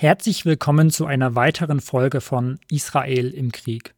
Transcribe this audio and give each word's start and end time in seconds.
Herzlich 0.00 0.46
willkommen 0.46 0.88
zu 0.88 1.04
einer 1.04 1.34
weiteren 1.34 1.78
Folge 1.78 2.22
von 2.22 2.58
Israel 2.70 3.34
im 3.34 3.52
Krieg. 3.52 3.94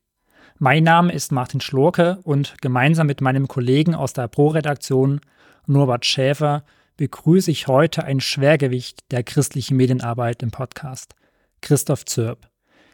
Mein 0.58 0.82
Name 0.82 1.12
ist 1.12 1.30
Martin 1.30 1.60
Schlorke 1.60 2.18
und 2.24 2.56
gemeinsam 2.60 3.06
mit 3.06 3.20
meinem 3.20 3.46
Kollegen 3.46 3.94
aus 3.94 4.12
der 4.12 4.26
Pro-Redaktion 4.26 5.20
Norbert 5.68 6.04
Schäfer 6.04 6.64
begrüße 6.96 7.52
ich 7.52 7.68
heute 7.68 8.02
ein 8.02 8.18
Schwergewicht 8.18 9.12
der 9.12 9.22
christlichen 9.22 9.76
Medienarbeit 9.76 10.42
im 10.42 10.50
Podcast, 10.50 11.14
Christoph 11.60 12.04
Zürb. 12.04 12.48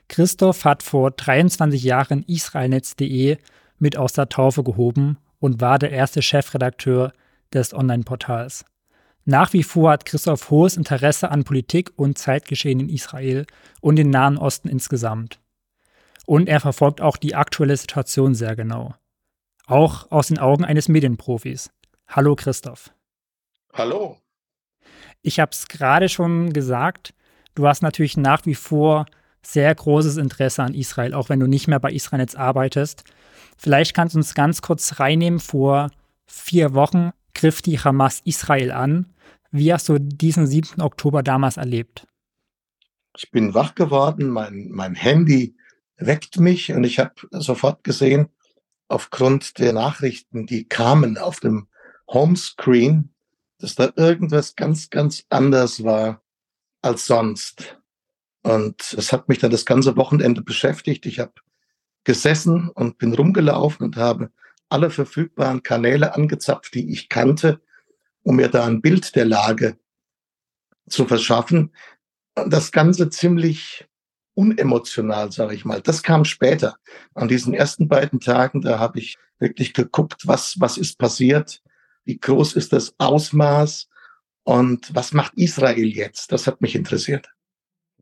Christoph 0.08 0.66
hat 0.66 0.82
vor 0.82 1.10
23 1.10 1.82
Jahren 1.82 2.24
israelnetz.de 2.24 3.38
mit 3.78 3.96
aus 3.96 4.12
der 4.12 4.28
Taufe 4.28 4.62
gehoben 4.62 5.16
und 5.40 5.62
war 5.62 5.78
der 5.78 5.92
erste 5.92 6.20
Chefredakteur 6.20 7.14
des 7.54 7.72
Online-Portals. 7.72 8.66
Nach 9.30 9.52
wie 9.52 9.62
vor 9.62 9.90
hat 9.90 10.06
Christoph 10.06 10.48
hohes 10.48 10.78
Interesse 10.78 11.30
an 11.30 11.44
Politik 11.44 11.90
und 11.96 12.16
Zeitgeschehen 12.16 12.80
in 12.80 12.88
Israel 12.88 13.44
und 13.82 13.96
den 13.96 14.08
Nahen 14.08 14.38
Osten 14.38 14.70
insgesamt. 14.70 15.38
Und 16.24 16.48
er 16.48 16.60
verfolgt 16.60 17.02
auch 17.02 17.18
die 17.18 17.34
aktuelle 17.34 17.76
Situation 17.76 18.34
sehr 18.34 18.56
genau. 18.56 18.94
Auch 19.66 20.10
aus 20.10 20.28
den 20.28 20.38
Augen 20.38 20.64
eines 20.64 20.88
Medienprofis. 20.88 21.70
Hallo 22.08 22.36
Christoph. 22.36 22.90
Hallo. 23.74 24.16
Ich 25.20 25.40
habe 25.40 25.50
es 25.52 25.68
gerade 25.68 26.08
schon 26.08 26.54
gesagt, 26.54 27.12
du 27.54 27.68
hast 27.68 27.82
natürlich 27.82 28.16
nach 28.16 28.46
wie 28.46 28.54
vor 28.54 29.04
sehr 29.42 29.74
großes 29.74 30.16
Interesse 30.16 30.62
an 30.62 30.72
Israel, 30.72 31.12
auch 31.12 31.28
wenn 31.28 31.40
du 31.40 31.46
nicht 31.46 31.68
mehr 31.68 31.80
bei 31.80 31.92
Israel 31.92 32.24
arbeitest. 32.34 33.04
Vielleicht 33.58 33.92
kannst 33.92 34.14
du 34.14 34.20
uns 34.20 34.32
ganz 34.32 34.62
kurz 34.62 34.98
reinnehmen. 34.98 35.38
Vor 35.38 35.90
vier 36.24 36.72
Wochen 36.72 37.10
griff 37.34 37.60
die 37.60 37.78
Hamas 37.78 38.22
Israel 38.24 38.72
an. 38.72 39.04
Wie 39.50 39.72
hast 39.72 39.88
du 39.88 39.98
diesen 39.98 40.46
7. 40.46 40.80
Oktober 40.80 41.22
damals 41.22 41.56
erlebt? 41.56 42.06
Ich 43.16 43.30
bin 43.30 43.54
wach 43.54 43.74
geworden, 43.74 44.28
mein, 44.28 44.68
mein 44.70 44.94
Handy 44.94 45.56
weckt 45.96 46.38
mich 46.38 46.72
und 46.72 46.84
ich 46.84 46.98
habe 46.98 47.14
sofort 47.32 47.82
gesehen, 47.82 48.28
aufgrund 48.88 49.58
der 49.58 49.72
Nachrichten, 49.72 50.46
die 50.46 50.68
kamen 50.68 51.18
auf 51.18 51.40
dem 51.40 51.68
Homescreen, 52.08 53.14
dass 53.58 53.74
da 53.74 53.90
irgendwas 53.96 54.54
ganz, 54.54 54.90
ganz 54.90 55.24
anders 55.30 55.82
war 55.82 56.22
als 56.80 57.06
sonst. 57.06 57.78
Und 58.42 58.94
es 58.96 59.12
hat 59.12 59.28
mich 59.28 59.38
dann 59.38 59.50
das 59.50 59.64
ganze 59.64 59.96
Wochenende 59.96 60.42
beschäftigt. 60.42 61.06
Ich 61.06 61.18
habe 61.18 61.32
gesessen 62.04 62.70
und 62.70 62.98
bin 62.98 63.12
rumgelaufen 63.14 63.86
und 63.86 63.96
habe 63.96 64.30
alle 64.68 64.90
verfügbaren 64.90 65.62
Kanäle 65.62 66.14
angezapft, 66.14 66.74
die 66.74 66.92
ich 66.92 67.08
kannte, 67.08 67.60
um 68.28 68.36
mir 68.36 68.48
da 68.48 68.66
ein 68.66 68.82
Bild 68.82 69.16
der 69.16 69.24
Lage 69.24 69.78
zu 70.86 71.06
verschaffen. 71.06 71.72
Das 72.34 72.72
Ganze 72.72 73.08
ziemlich 73.08 73.88
unemotional, 74.34 75.32
sage 75.32 75.54
ich 75.54 75.64
mal. 75.64 75.80
Das 75.80 76.02
kam 76.02 76.26
später. 76.26 76.76
An 77.14 77.28
diesen 77.28 77.54
ersten 77.54 77.88
beiden 77.88 78.20
Tagen, 78.20 78.60
da 78.60 78.78
habe 78.78 78.98
ich 78.98 79.16
wirklich 79.38 79.72
geguckt, 79.72 80.26
was, 80.26 80.60
was 80.60 80.76
ist 80.76 80.98
passiert, 80.98 81.62
wie 82.04 82.18
groß 82.18 82.52
ist 82.52 82.74
das 82.74 82.94
Ausmaß 82.98 83.88
und 84.44 84.94
was 84.94 85.14
macht 85.14 85.32
Israel 85.36 85.88
jetzt? 85.88 86.30
Das 86.30 86.46
hat 86.46 86.60
mich 86.60 86.74
interessiert. 86.74 87.30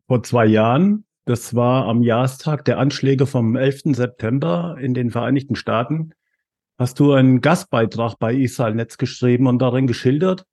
Vor 0.07 0.23
zwei 0.23 0.45
Jahren, 0.45 1.05
das 1.23 1.55
war 1.55 1.85
am 1.85 2.03
Jahrestag 2.03 2.65
der 2.65 2.79
Anschläge 2.79 3.27
vom 3.27 3.55
11. 3.55 3.95
September 3.95 4.75
in 4.77 4.93
den 4.93 5.09
Vereinigten 5.09 5.55
Staaten, 5.55 6.11
hast 6.77 6.99
du 6.99 7.13
einen 7.13 7.41
Gastbeitrag 7.41 8.19
bei 8.19 8.33
Israel 8.33 8.75
Netz 8.75 8.97
geschrieben 8.97 9.47
und 9.47 9.59
darin 9.59 9.87
geschildert, 9.87 10.45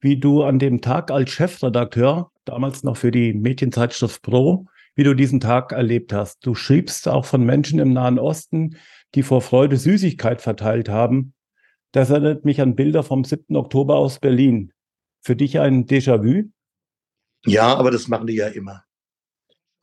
wie 0.00 0.18
du 0.18 0.42
an 0.42 0.58
dem 0.58 0.80
Tag 0.80 1.10
als 1.10 1.30
Chefredakteur, 1.30 2.30
damals 2.44 2.82
noch 2.84 2.96
für 2.96 3.10
die 3.10 3.34
Medienzeitschrift 3.34 4.22
Pro, 4.22 4.66
wie 4.94 5.02
du 5.02 5.14
diesen 5.14 5.40
Tag 5.40 5.72
erlebt 5.72 6.12
hast. 6.12 6.44
Du 6.46 6.54
schriebst 6.54 7.08
auch 7.08 7.24
von 7.24 7.44
Menschen 7.44 7.78
im 7.78 7.92
Nahen 7.92 8.18
Osten, 8.18 8.76
die 9.14 9.22
vor 9.22 9.42
Freude 9.42 9.76
Süßigkeit 9.76 10.40
verteilt 10.40 10.88
haben. 10.88 11.34
Das 11.92 12.10
erinnert 12.10 12.44
mich 12.44 12.60
an 12.60 12.76
Bilder 12.76 13.02
vom 13.02 13.24
7. 13.24 13.56
Oktober 13.56 13.96
aus 13.96 14.20
Berlin. 14.20 14.72
Für 15.22 15.36
dich 15.36 15.58
ein 15.58 15.86
Déjà-vu? 15.86 16.50
Ja, 17.44 17.74
aber 17.74 17.90
das 17.90 18.08
machen 18.08 18.26
die 18.26 18.34
ja 18.34 18.48
immer. 18.48 18.84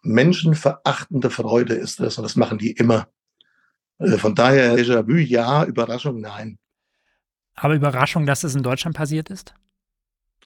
Menschenverachtende 0.01 1.29
Freude 1.29 1.75
ist 1.75 1.99
das 1.99 2.17
und 2.17 2.23
das 2.23 2.35
machen 2.35 2.57
die 2.57 2.71
immer. 2.71 3.07
Äh, 3.99 4.17
von 4.17 4.35
daher 4.35 4.75
Déjà-vu 4.75 5.17
ja, 5.17 5.65
Überraschung 5.65 6.19
nein. 6.21 6.57
Aber 7.55 7.75
Überraschung, 7.75 8.25
dass 8.25 8.43
es 8.43 8.55
in 8.55 8.63
Deutschland 8.63 8.95
passiert 8.95 9.29
ist? 9.29 9.53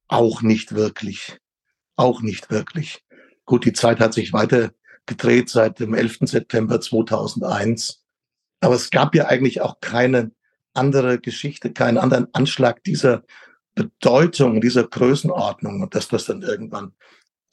Auch 0.08 0.42
nicht 0.42 0.74
wirklich. 0.74 1.38
Auch 1.96 2.22
nicht 2.22 2.52
wirklich. 2.52 3.04
Gut, 3.46 3.66
die 3.66 3.74
Zeit 3.74 4.00
hat 4.00 4.14
sich 4.14 4.34
weiter 4.34 4.72
gedreht 5.06 5.50
seit 5.50 5.80
dem 5.80 5.94
11. 5.94 6.20
September 6.22 6.82
2001. 6.82 8.04
Aber 8.60 8.76
es 8.76 8.90
gab 8.90 9.16
ja 9.16 9.28
eigentlich 9.28 9.62
auch 9.62 9.80
keine 9.80 10.32
andere 10.74 11.20
Geschichte, 11.20 11.72
keinen 11.72 11.98
anderen 11.98 12.28
Anschlag 12.34 12.84
dieser 12.84 13.24
Bedeutung, 13.74 14.62
dieser 14.62 14.86
Größenordnung 14.88 15.82
und 15.82 15.96
dass 15.96 16.08
das 16.08 16.26
dann 16.26 16.42
irgendwann 16.42 16.94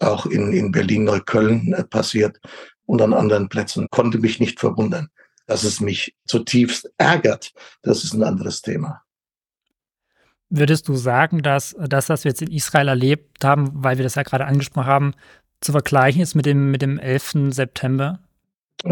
auch 0.00 0.26
in, 0.26 0.52
in 0.52 0.72
Berlin-Neukölln 0.72 1.72
äh, 1.74 1.84
passiert 1.84 2.40
und 2.86 3.00
an 3.00 3.12
anderen 3.12 3.48
Plätzen, 3.48 3.86
konnte 3.90 4.18
mich 4.18 4.40
nicht 4.40 4.58
verwundern. 4.58 5.08
Dass 5.46 5.62
es 5.62 5.80
mich 5.80 6.16
zutiefst 6.24 6.90
ärgert, 6.96 7.52
das 7.82 8.04
ist 8.04 8.14
ein 8.14 8.22
anderes 8.22 8.62
Thema. 8.62 9.02
Würdest 10.48 10.88
du 10.88 10.94
sagen, 10.94 11.42
dass 11.42 11.74
das, 11.78 12.08
was 12.08 12.24
wir 12.24 12.30
jetzt 12.30 12.42
in 12.42 12.50
Israel 12.50 12.88
erlebt 12.88 13.44
haben, 13.44 13.70
weil 13.72 13.98
wir 13.98 14.04
das 14.04 14.14
ja 14.14 14.22
gerade 14.22 14.46
angesprochen 14.46 14.86
haben, 14.86 15.14
zu 15.60 15.72
vergleichen 15.72 16.22
ist 16.22 16.34
mit 16.34 16.46
dem, 16.46 16.70
mit 16.70 16.82
dem 16.82 16.98
11. 16.98 17.50
September? 17.50 18.20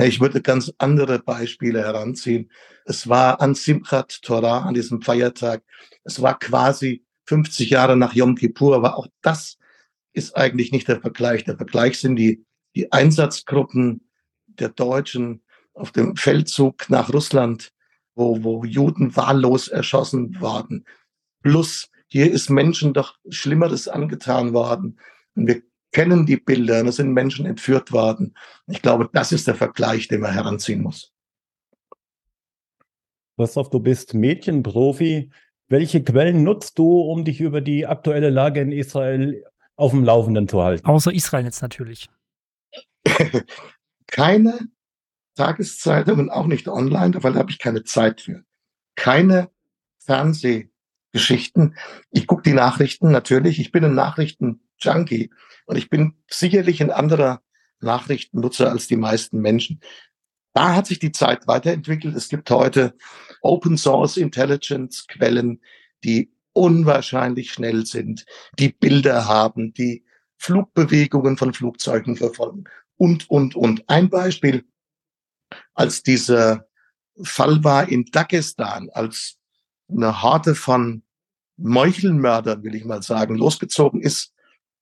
Ich 0.01 0.21
würde 0.21 0.41
ganz 0.41 0.73
andere 0.79 1.19
Beispiele 1.19 1.83
heranziehen. 1.83 2.51
Es 2.85 3.09
war 3.09 3.41
an 3.41 3.55
Simchat 3.55 4.23
Torah, 4.23 4.63
an 4.63 4.75
diesem 4.75 5.03
Feiertag. 5.03 5.63
Es 6.05 6.23
war 6.23 6.39
quasi 6.39 7.05
50 7.27 7.71
Jahre 7.71 7.97
nach 7.97 8.15
Yom 8.15 8.35
Kippur, 8.35 8.75
aber 8.77 8.97
auch 8.97 9.07
das 9.21 9.59
ist 10.13 10.37
eigentlich 10.37 10.73
nicht 10.73 10.89
der 10.89 11.01
Vergleich. 11.01 11.45
Der 11.45 11.57
Vergleich 11.57 12.01
sind 12.01 12.17
die, 12.17 12.45
die 12.75 12.91
Einsatzgruppen 12.91 14.09
der 14.47 14.71
Deutschen 14.71 15.43
auf 15.75 15.93
dem 15.93 16.17
Feldzug 16.17 16.89
nach 16.89 17.13
Russland, 17.13 17.73
wo, 18.15 18.43
wo 18.43 18.65
Juden 18.65 19.17
wahllos 19.17 19.69
erschossen 19.69 20.41
worden. 20.41 20.85
Plus, 21.43 21.91
hier 22.09 22.31
ist 22.31 22.51
Menschen 22.51 22.93
doch 22.93 23.17
Schlimmeres 23.29 23.89
angetan 23.89 24.53
worden. 24.53 25.01
Und 25.35 25.47
wir 25.47 25.63
kennen 25.93 26.27
die 26.27 26.37
Bilder, 26.37 26.81
und 26.81 26.89
es 26.89 26.97
sind 26.97 27.13
Menschen 27.13 27.47
entführt 27.47 27.93
worden. 27.93 28.35
Ich 28.67 28.83
glaube, 28.83 29.09
das 29.13 29.33
ist 29.33 29.47
der 29.47 29.55
Vergleich, 29.55 30.09
den 30.09 30.21
man 30.21 30.33
heranziehen 30.33 30.83
muss. 30.83 31.13
Christoph, 33.37 33.71
du 33.71 33.81
bist 33.81 34.15
Mädchenprofi. 34.15 35.31
Welche 35.69 36.03
Quellen 36.05 36.45
nutzt 36.45 36.79
du, 36.79 37.01
um 37.01 37.25
dich 37.25 37.41
über 37.41 37.61
die 37.61 37.87
aktuelle 37.87 38.31
Lage 38.31 38.61
in 38.61 38.73
Israel 38.73 39.45
auf 39.77 39.93
dem 39.93 40.05
Laufenden 40.05 40.49
zu 40.49 40.63
halten? 40.63 40.87
Außer 40.87 41.13
Israel 41.13 41.45
jetzt 41.45 41.63
natürlich. 41.63 42.11
Keine 44.07 44.69
Tageszeitungen, 45.35 46.31
auch 46.31 46.47
nicht 46.47 46.69
online, 46.69 47.23
weil 47.23 47.33
da 47.33 47.41
habe 47.41 47.51
ich 47.51 47.59
keine 47.59 47.85
Zeit 47.85 48.21
für. 48.21 48.45
Keine 48.95 49.51
Fernsehgeschichten. 50.01 51.77
Ich 52.11 52.27
gucke 52.27 52.43
die 52.43 52.53
Nachrichten 52.53 53.11
natürlich. 53.11 53.59
Ich 53.61 53.73
bin 53.73 53.85
ein 53.85 53.95
Nachrichten-Junkie 53.95 55.31
und 55.67 55.77
ich 55.77 55.89
bin 55.89 56.15
sicherlich 56.29 56.83
ein 56.83 56.91
anderer 56.91 57.43
Nachrichtennutzer 57.81 58.71
als 58.71 58.87
die 58.87 58.97
meisten 58.97 59.41
Menschen. 59.41 59.81
Da 60.55 60.75
hat 60.75 60.87
sich 60.87 60.99
die 60.99 61.13
Zeit 61.13 61.47
weiterentwickelt. 61.47 62.15
Es 62.15 62.29
gibt 62.29 62.51
heute 62.51 62.95
Open 63.41 63.79
Source 63.79 64.17
Intelligence 64.17 65.07
Quellen, 65.07 65.61
die 66.05 66.33
unwahrscheinlich 66.53 67.53
schnell 67.53 67.87
sind, 67.87 68.27
die 68.59 68.69
Bilder 68.69 69.27
haben, 69.27 69.73
die 69.73 70.05
Flugbewegungen 70.37 71.37
von 71.37 71.55
Flugzeugen 71.55 72.17
verfolgen 72.17 72.65
und, 72.97 73.31
und, 73.31 73.55
und. 73.55 73.89
Ein 73.89 74.11
Beispiel, 74.11 74.65
als 75.75 76.03
dieser 76.03 76.67
Fall 77.23 77.63
war 77.63 77.89
in 77.89 78.05
Dagestan, 78.07 78.91
als 78.93 79.37
eine 79.89 80.23
Horde 80.23 80.55
von 80.55 81.03
Meuchelmördern, 81.57 82.63
will 82.63 82.75
ich 82.75 82.85
mal 82.85 83.03
sagen, 83.03 83.37
losgezogen 83.37 84.01
ist 84.01 84.33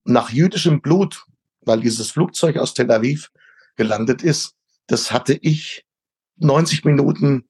nach 0.04 0.30
jüdischem 0.30 0.80
Blut, 0.80 1.26
weil 1.60 1.80
dieses 1.80 2.10
Flugzeug 2.10 2.56
aus 2.56 2.74
Tel 2.74 2.90
Aviv 2.90 3.30
gelandet 3.76 4.22
ist. 4.22 4.54
Das 4.86 5.12
hatte 5.12 5.34
ich 5.34 5.84
90 6.36 6.84
Minuten 6.84 7.48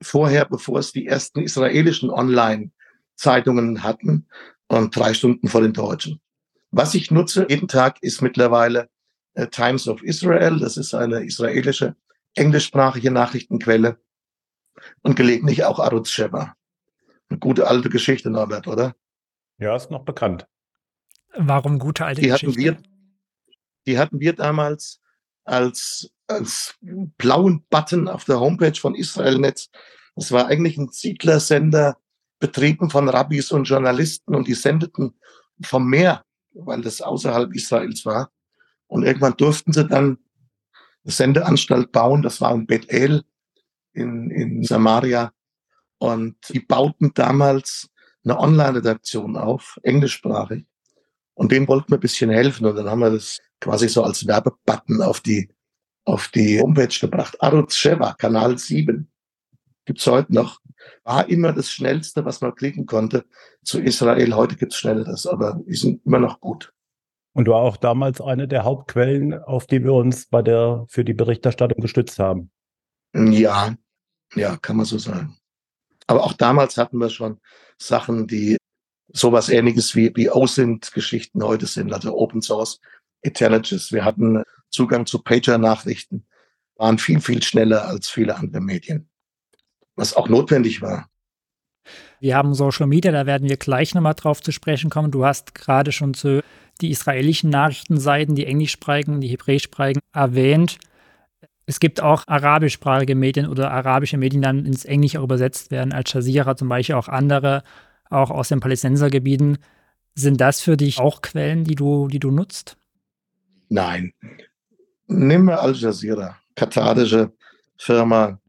vorher, 0.00 0.44
bevor 0.44 0.78
es 0.78 0.92
die 0.92 1.06
ersten 1.06 1.40
israelischen 1.40 2.10
Online-Zeitungen 2.10 3.82
hatten 3.82 4.28
und 4.68 4.94
drei 4.94 5.14
Stunden 5.14 5.48
vor 5.48 5.62
den 5.62 5.72
Deutschen. 5.72 6.20
Was 6.70 6.94
ich 6.94 7.10
nutze 7.10 7.46
jeden 7.48 7.68
Tag 7.68 8.02
ist 8.02 8.22
mittlerweile 8.22 8.88
äh, 9.34 9.46
Times 9.48 9.88
of 9.88 10.02
Israel. 10.02 10.58
Das 10.58 10.76
ist 10.76 10.94
eine 10.94 11.24
israelische 11.24 11.96
englischsprachige 12.38 13.10
Nachrichtenquelle 13.10 14.00
und 15.02 15.16
gelegentlich 15.16 15.64
auch 15.64 15.78
Arutz 15.78 16.10
Sheva. 16.10 16.54
Eine 17.28 17.38
gute 17.38 17.66
alte 17.66 17.90
Geschichte, 17.90 18.30
Norbert, 18.30 18.66
oder? 18.66 18.94
Ja, 19.58 19.76
ist 19.76 19.90
noch 19.90 20.04
bekannt. 20.04 20.46
Warum 21.36 21.78
gute 21.78 22.04
alte 22.04 22.20
die 22.20 22.28
Geschichte? 22.28 22.48
Hatten 22.48 22.58
wir, 22.58 22.82
Die 23.86 23.98
hatten 23.98 24.20
wir 24.20 24.32
damals 24.32 25.00
als, 25.44 26.10
als 26.26 26.76
blauen 26.80 27.64
Button 27.68 28.08
auf 28.08 28.24
der 28.24 28.40
Homepage 28.40 28.74
von 28.74 28.94
Israelnetz. 28.94 29.70
Das 30.14 30.32
war 30.32 30.46
eigentlich 30.46 30.78
ein 30.78 30.88
Siedlersender, 30.90 31.96
betrieben 32.38 32.90
von 32.90 33.08
Rabbis 33.08 33.50
und 33.50 33.64
Journalisten 33.64 34.34
und 34.34 34.46
die 34.46 34.54
sendeten 34.54 35.18
vom 35.62 35.88
Meer, 35.88 36.24
weil 36.52 36.82
das 36.82 37.00
außerhalb 37.00 37.54
Israels 37.54 38.06
war. 38.06 38.30
Und 38.86 39.04
irgendwann 39.04 39.36
durften 39.36 39.72
sie 39.72 39.86
dann 39.86 40.18
Sendeanstalt 41.10 41.92
bauen. 41.92 42.22
Das 42.22 42.40
war 42.40 42.54
in 42.54 42.66
Bethel 42.66 43.24
in, 43.92 44.30
in 44.30 44.62
Samaria. 44.62 45.32
Und 45.98 46.36
die 46.50 46.60
bauten 46.60 47.12
damals 47.14 47.88
eine 48.24 48.38
Online-Redaktion 48.38 49.36
auf, 49.36 49.78
englischsprachig. 49.82 50.64
Und 51.34 51.52
denen 51.52 51.68
wollten 51.68 51.90
wir 51.90 51.98
ein 51.98 52.00
bisschen 52.00 52.30
helfen. 52.30 52.66
Und 52.66 52.76
dann 52.76 52.88
haben 52.88 53.00
wir 53.00 53.10
das 53.10 53.38
quasi 53.60 53.88
so 53.88 54.02
als 54.02 54.26
Werbebutton 54.26 55.02
auf 55.02 55.20
die, 55.20 55.48
auf 56.04 56.28
die 56.28 56.60
Homepage 56.60 56.96
gebracht. 57.00 57.40
Arutz 57.40 57.76
Sheva, 57.76 58.14
Kanal 58.14 58.58
7. 58.58 59.10
Gibt's 59.84 60.06
heute 60.06 60.34
noch. 60.34 60.60
War 61.04 61.28
immer 61.28 61.52
das 61.52 61.70
Schnellste, 61.70 62.24
was 62.24 62.40
man 62.40 62.54
klicken 62.54 62.86
konnte 62.86 63.24
zu 63.64 63.80
Israel. 63.80 64.34
Heute 64.34 64.56
gibt's 64.56 64.76
Schnelleres, 64.76 65.26
aber 65.26 65.60
die 65.66 65.74
sind 65.74 66.04
immer 66.04 66.18
noch 66.18 66.40
gut. 66.40 66.72
Und 67.34 67.46
war 67.48 67.60
auch 67.60 67.76
damals 67.76 68.20
eine 68.20 68.48
der 68.48 68.64
Hauptquellen, 68.64 69.34
auf 69.34 69.66
die 69.66 69.84
wir 69.84 69.92
uns 69.92 70.26
bei 70.26 70.42
der, 70.42 70.86
für 70.88 71.04
die 71.04 71.14
Berichterstattung 71.14 71.80
gestützt 71.80 72.18
haben. 72.18 72.50
Ja, 73.14 73.74
ja, 74.34 74.56
kann 74.56 74.76
man 74.76 74.86
so 74.86 74.98
sagen. 74.98 75.36
Aber 76.06 76.24
auch 76.24 76.32
damals 76.32 76.76
hatten 76.76 76.98
wir 76.98 77.10
schon 77.10 77.38
Sachen, 77.78 78.26
die 78.26 78.56
sowas 79.12 79.48
ähnliches 79.48 79.94
wie, 79.94 80.12
wie 80.14 80.30
OSINT-Geschichten 80.30 81.42
heute 81.42 81.66
sind, 81.66 81.92
also 81.92 82.16
Open 82.16 82.42
Source 82.42 82.80
Intelligence. 83.22 83.92
Wir 83.92 84.04
hatten 84.04 84.42
Zugang 84.70 85.06
zu 85.06 85.20
Pager-Nachrichten, 85.20 86.26
waren 86.76 86.98
viel, 86.98 87.20
viel 87.20 87.42
schneller 87.42 87.86
als 87.86 88.08
viele 88.08 88.36
andere 88.36 88.60
Medien, 88.60 89.08
was 89.96 90.14
auch 90.14 90.28
notwendig 90.28 90.82
war. 90.82 91.08
Wir 92.20 92.36
haben 92.36 92.52
Social 92.52 92.86
Media, 92.86 93.12
da 93.12 93.26
werden 93.26 93.48
wir 93.48 93.56
gleich 93.56 93.94
nochmal 93.94 94.14
drauf 94.14 94.42
zu 94.42 94.52
sprechen 94.52 94.90
kommen. 94.90 95.10
Du 95.10 95.24
hast 95.24 95.54
gerade 95.54 95.92
schon 95.92 96.14
zu 96.14 96.42
die 96.80 96.90
israelischen 96.90 97.50
Nachrichtenseiten, 97.50 98.34
die 98.34 98.46
englischsprachigen, 98.46 99.20
die 99.20 99.28
hebräischsprachigen 99.28 100.02
erwähnt. 100.12 100.78
Es 101.66 101.80
gibt 101.80 102.00
auch 102.00 102.24
arabischsprachige 102.26 103.14
Medien 103.14 103.46
oder 103.46 103.70
arabische 103.70 104.16
Medien, 104.16 104.40
die 104.40 104.46
dann 104.46 104.64
ins 104.64 104.84
Englische 104.84 105.18
übersetzt 105.18 105.70
werden, 105.70 105.92
Al 105.92 106.04
Jazeera 106.06 106.56
zum 106.56 106.68
Beispiel, 106.68 106.94
auch 106.94 107.08
andere, 107.08 107.62
auch 108.08 108.30
aus 108.30 108.48
den 108.48 108.60
Palästinensergebieten. 108.60 109.58
Sind 110.14 110.40
das 110.40 110.60
für 110.60 110.76
dich 110.76 110.98
auch 110.98 111.20
Quellen, 111.20 111.64
die 111.64 111.74
du, 111.74 112.08
die 112.08 112.20
du 112.20 112.30
nutzt? 112.30 112.76
Nein. 113.68 114.12
Nimm 115.06 115.44
mal 115.44 115.56
Al 115.56 115.74
Jazeera, 115.74 116.38
katarische 116.54 117.32
Firma. 117.76 118.40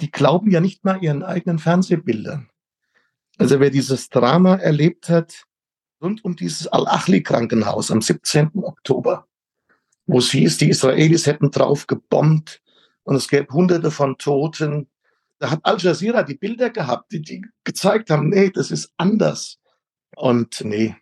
Die 0.00 0.10
glauben 0.10 0.50
ja 0.50 0.60
nicht 0.60 0.84
mal 0.84 1.02
ihren 1.02 1.22
eigenen 1.22 1.58
Fernsehbildern. 1.58 2.50
Also 3.38 3.60
wer 3.60 3.70
dieses 3.70 4.08
Drama 4.08 4.56
erlebt 4.56 5.08
hat, 5.08 5.46
rund 6.00 6.24
um 6.24 6.36
dieses 6.36 6.66
Al-Achli-Krankenhaus 6.68 7.90
am 7.90 8.00
17. 8.00 8.50
Oktober, 8.62 9.26
wo 10.06 10.18
es 10.18 10.30
hieß, 10.30 10.58
die 10.58 10.70
Israelis 10.70 11.26
hätten 11.26 11.50
drauf 11.50 11.86
gebombt, 11.86 12.62
und 13.06 13.14
es 13.14 13.28
gäbe 13.28 13.54
hunderte 13.54 13.92
von 13.92 14.18
Toten. 14.18 14.88
Da 15.38 15.52
hat 15.52 15.60
Al 15.62 15.78
Jazeera 15.78 16.24
die 16.24 16.34
Bilder 16.34 16.70
gehabt, 16.70 17.12
die, 17.12 17.22
die 17.22 17.46
gezeigt 17.62 18.10
haben, 18.10 18.30
nee, 18.30 18.50
das 18.50 18.72
ist 18.72 18.92
anders. 18.96 19.60
Und 20.16 20.60
nee, 20.64 20.96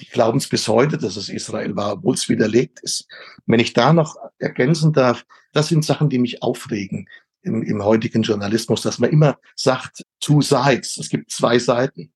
die 0.00 0.06
glauben 0.06 0.38
es 0.38 0.48
bis 0.48 0.66
heute, 0.68 0.96
dass 0.96 1.16
es 1.16 1.28
Israel 1.28 1.76
war, 1.76 1.92
obwohl 1.92 2.14
es 2.14 2.30
widerlegt 2.30 2.80
ist. 2.80 3.06
Wenn 3.44 3.60
ich 3.60 3.74
da 3.74 3.92
noch 3.92 4.16
ergänzen 4.38 4.94
darf, 4.94 5.26
das 5.52 5.68
sind 5.68 5.84
Sachen, 5.84 6.08
die 6.08 6.18
mich 6.18 6.42
aufregen 6.42 7.08
im, 7.42 7.62
im 7.62 7.84
heutigen 7.84 8.22
Journalismus, 8.22 8.80
dass 8.80 8.98
man 8.98 9.10
immer 9.10 9.38
sagt, 9.54 10.02
two 10.18 10.40
sides, 10.40 10.96
es 10.96 11.10
gibt 11.10 11.30
zwei 11.30 11.58
Seiten. 11.58 12.10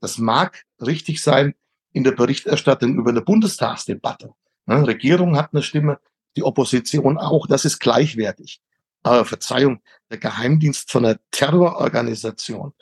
Das 0.00 0.18
mag 0.18 0.64
richtig 0.78 1.22
sein 1.22 1.54
in 1.92 2.04
der 2.04 2.12
Berichterstattung 2.12 2.96
über 2.96 3.10
eine 3.10 3.22
Bundestagsdebatte. 3.22 4.32
Ne, 4.66 4.86
Regierung 4.86 5.36
hat 5.36 5.50
eine 5.52 5.62
Stimme, 5.62 5.98
die 6.36 6.42
Opposition 6.42 7.18
auch, 7.18 7.46
das 7.46 7.64
ist 7.64 7.80
gleichwertig 7.80 8.60
äh, 9.04 9.24
Verzeihung, 9.24 9.82
der 10.10 10.18
Geheimdienst 10.18 10.90
von 10.90 11.04
einer 11.04 11.18
Terrororganisation 11.30 12.72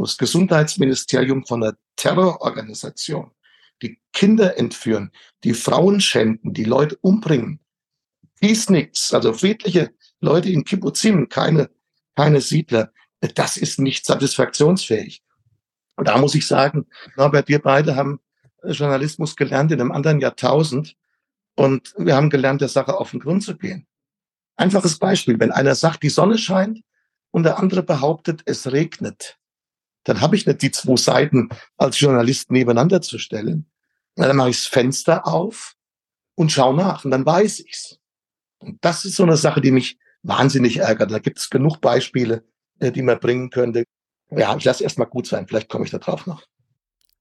das 0.00 0.18
Gesundheitsministerium 0.18 1.44
von 1.46 1.62
einer 1.62 1.76
Terrororganisation, 1.96 3.30
die 3.82 3.98
Kinder 4.12 4.58
entführen, 4.58 5.10
die 5.44 5.54
Frauen 5.54 6.00
schänden, 6.00 6.52
die 6.52 6.64
Leute 6.64 6.96
umbringen. 7.00 7.60
Peaceniks, 8.40 9.14
also 9.14 9.32
friedliche 9.32 9.90
Leute 10.20 10.50
in 10.50 10.64
Kibbutzim, 10.64 11.28
keine, 11.28 11.70
keine 12.14 12.40
Siedler. 12.40 12.92
Das 13.34 13.56
ist 13.56 13.78
nicht 13.78 14.04
satisfaktionsfähig. 14.04 15.22
Und 15.96 16.08
da 16.08 16.18
muss 16.18 16.34
ich 16.34 16.46
sagen, 16.46 16.86
Norbert, 17.16 17.48
wir 17.48 17.60
beide 17.60 17.96
haben 17.96 18.20
Journalismus 18.64 19.36
gelernt 19.36 19.72
in 19.72 19.80
einem 19.80 19.92
anderen 19.92 20.20
Jahrtausend 20.20 20.96
und 21.54 21.94
wir 21.96 22.16
haben 22.16 22.30
gelernt, 22.30 22.60
der 22.60 22.68
Sache 22.68 22.98
auf 22.98 23.10
den 23.10 23.20
Grund 23.20 23.42
zu 23.42 23.56
gehen. 23.56 23.86
Einfaches 24.56 24.98
Beispiel, 24.98 25.38
wenn 25.38 25.52
einer 25.52 25.74
sagt, 25.74 26.02
die 26.02 26.08
Sonne 26.08 26.38
scheint 26.38 26.80
und 27.30 27.42
der 27.42 27.58
andere 27.58 27.82
behauptet, 27.82 28.42
es 28.46 28.70
regnet, 28.72 29.38
dann 30.04 30.20
habe 30.20 30.36
ich 30.36 30.46
nicht 30.46 30.62
die 30.62 30.70
zwei 30.70 30.96
Seiten 30.96 31.48
als 31.76 31.98
Journalist 31.98 32.50
nebeneinander 32.50 33.02
zu 33.02 33.18
stellen. 33.18 33.66
Dann 34.14 34.36
mache 34.36 34.50
ich 34.50 34.56
das 34.56 34.66
Fenster 34.66 35.26
auf 35.26 35.74
und 36.36 36.52
schaue 36.52 36.76
nach 36.76 37.04
und 37.04 37.10
dann 37.10 37.26
weiß 37.26 37.60
ich's. 37.60 37.98
Und 38.58 38.82
das 38.84 39.04
ist 39.04 39.16
so 39.16 39.24
eine 39.24 39.36
Sache, 39.36 39.60
die 39.60 39.72
mich 39.72 39.98
wahnsinnig 40.22 40.78
ärgert. 40.78 41.10
Da 41.10 41.18
gibt 41.18 41.38
es 41.38 41.50
genug 41.50 41.80
Beispiele, 41.80 42.44
äh, 42.78 42.92
die 42.92 43.02
man 43.02 43.18
bringen 43.18 43.50
könnte. 43.50 43.84
Ja, 44.30 44.56
ich 44.56 44.64
lasse 44.64 44.84
erstmal 44.84 45.08
gut 45.08 45.26
sein, 45.26 45.46
vielleicht 45.46 45.68
komme 45.68 45.84
ich 45.84 45.90
da 45.90 45.98
drauf 45.98 46.26
noch. 46.26 46.44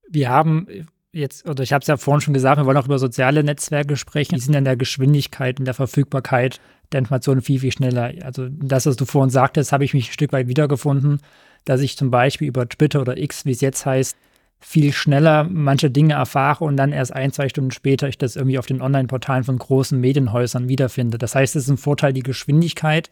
Wir 0.07 0.29
haben 0.29 0.67
jetzt, 1.15 1.47
oder 1.47 1.63
ich 1.63 1.73
habe 1.73 1.81
es 1.81 1.88
ja 1.88 1.97
vorhin 1.97 2.21
schon 2.21 2.33
gesagt, 2.33 2.57
wir 2.57 2.65
wollen 2.65 2.77
auch 2.77 2.85
über 2.85 3.00
soziale 3.00 3.44
Netzwerke 3.44 3.97
sprechen. 3.97 4.35
Die 4.35 4.41
sind 4.41 4.53
in 4.53 4.65
der 4.65 4.75
Geschwindigkeit, 4.75 5.59
in 5.59 5.65
der 5.65 5.73
Verfügbarkeit 5.73 6.59
der 6.91 7.00
Informationen 7.00 7.41
viel, 7.41 7.59
viel 7.59 7.71
schneller. 7.71 8.13
Also 8.23 8.47
das, 8.50 8.85
was 8.85 8.95
du 8.95 9.06
vorhin 9.06 9.29
sagtest, 9.29 9.71
habe 9.71 9.85
ich 9.85 9.94
mich 9.94 10.09
ein 10.09 10.13
Stück 10.13 10.33
weit 10.33 10.47
wiedergefunden, 10.47 11.19
dass 11.63 11.81
ich 11.81 11.97
zum 11.97 12.12
Beispiel 12.12 12.47
über 12.47 12.67
Twitter 12.67 13.01
oder 13.01 13.17
X, 13.17 13.45
wie 13.45 13.51
es 13.51 13.62
jetzt 13.62 13.85
heißt, 13.85 14.15
viel 14.59 14.94
schneller 14.94 15.44
manche 15.44 15.91
Dinge 15.91 16.15
erfahre 16.15 16.63
und 16.63 16.77
dann 16.77 16.91
erst 16.91 17.13
ein, 17.13 17.31
zwei 17.31 17.50
Stunden 17.50 17.72
später 17.72 18.07
ich 18.07 18.17
das 18.17 18.36
irgendwie 18.36 18.57
auf 18.57 18.65
den 18.65 18.81
Online-Portalen 18.81 19.43
von 19.43 19.57
großen 19.57 20.00
Medienhäusern 20.00 20.67
wiederfinde. 20.67 21.17
Das 21.17 21.36
heißt, 21.36 21.55
es 21.55 21.63
ist 21.63 21.69
ein 21.69 21.77
Vorteil 21.77 22.13
die 22.13 22.24
Geschwindigkeit. 22.24 23.10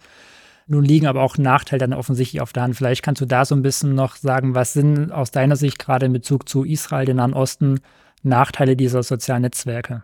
Nun 0.67 0.83
liegen 0.83 1.07
aber 1.07 1.21
auch 1.21 1.37
Nachteile 1.37 1.79
dann 1.79 1.93
offensichtlich 1.93 2.41
auf 2.41 2.53
der 2.53 2.63
Hand. 2.63 2.75
Vielleicht 2.75 3.03
kannst 3.03 3.21
du 3.21 3.25
da 3.25 3.45
so 3.45 3.55
ein 3.55 3.61
bisschen 3.61 3.95
noch 3.95 4.15
sagen, 4.15 4.55
was 4.55 4.73
sind 4.73 5.11
aus 5.11 5.31
deiner 5.31 5.55
Sicht 5.55 5.79
gerade 5.79 6.05
in 6.05 6.13
Bezug 6.13 6.47
zu 6.47 6.63
Israel, 6.63 7.05
den 7.05 7.17
Nahen 7.17 7.33
Osten, 7.33 7.81
Nachteile 8.21 8.75
dieser 8.75 9.03
sozialen 9.03 9.41
Netzwerke? 9.41 10.03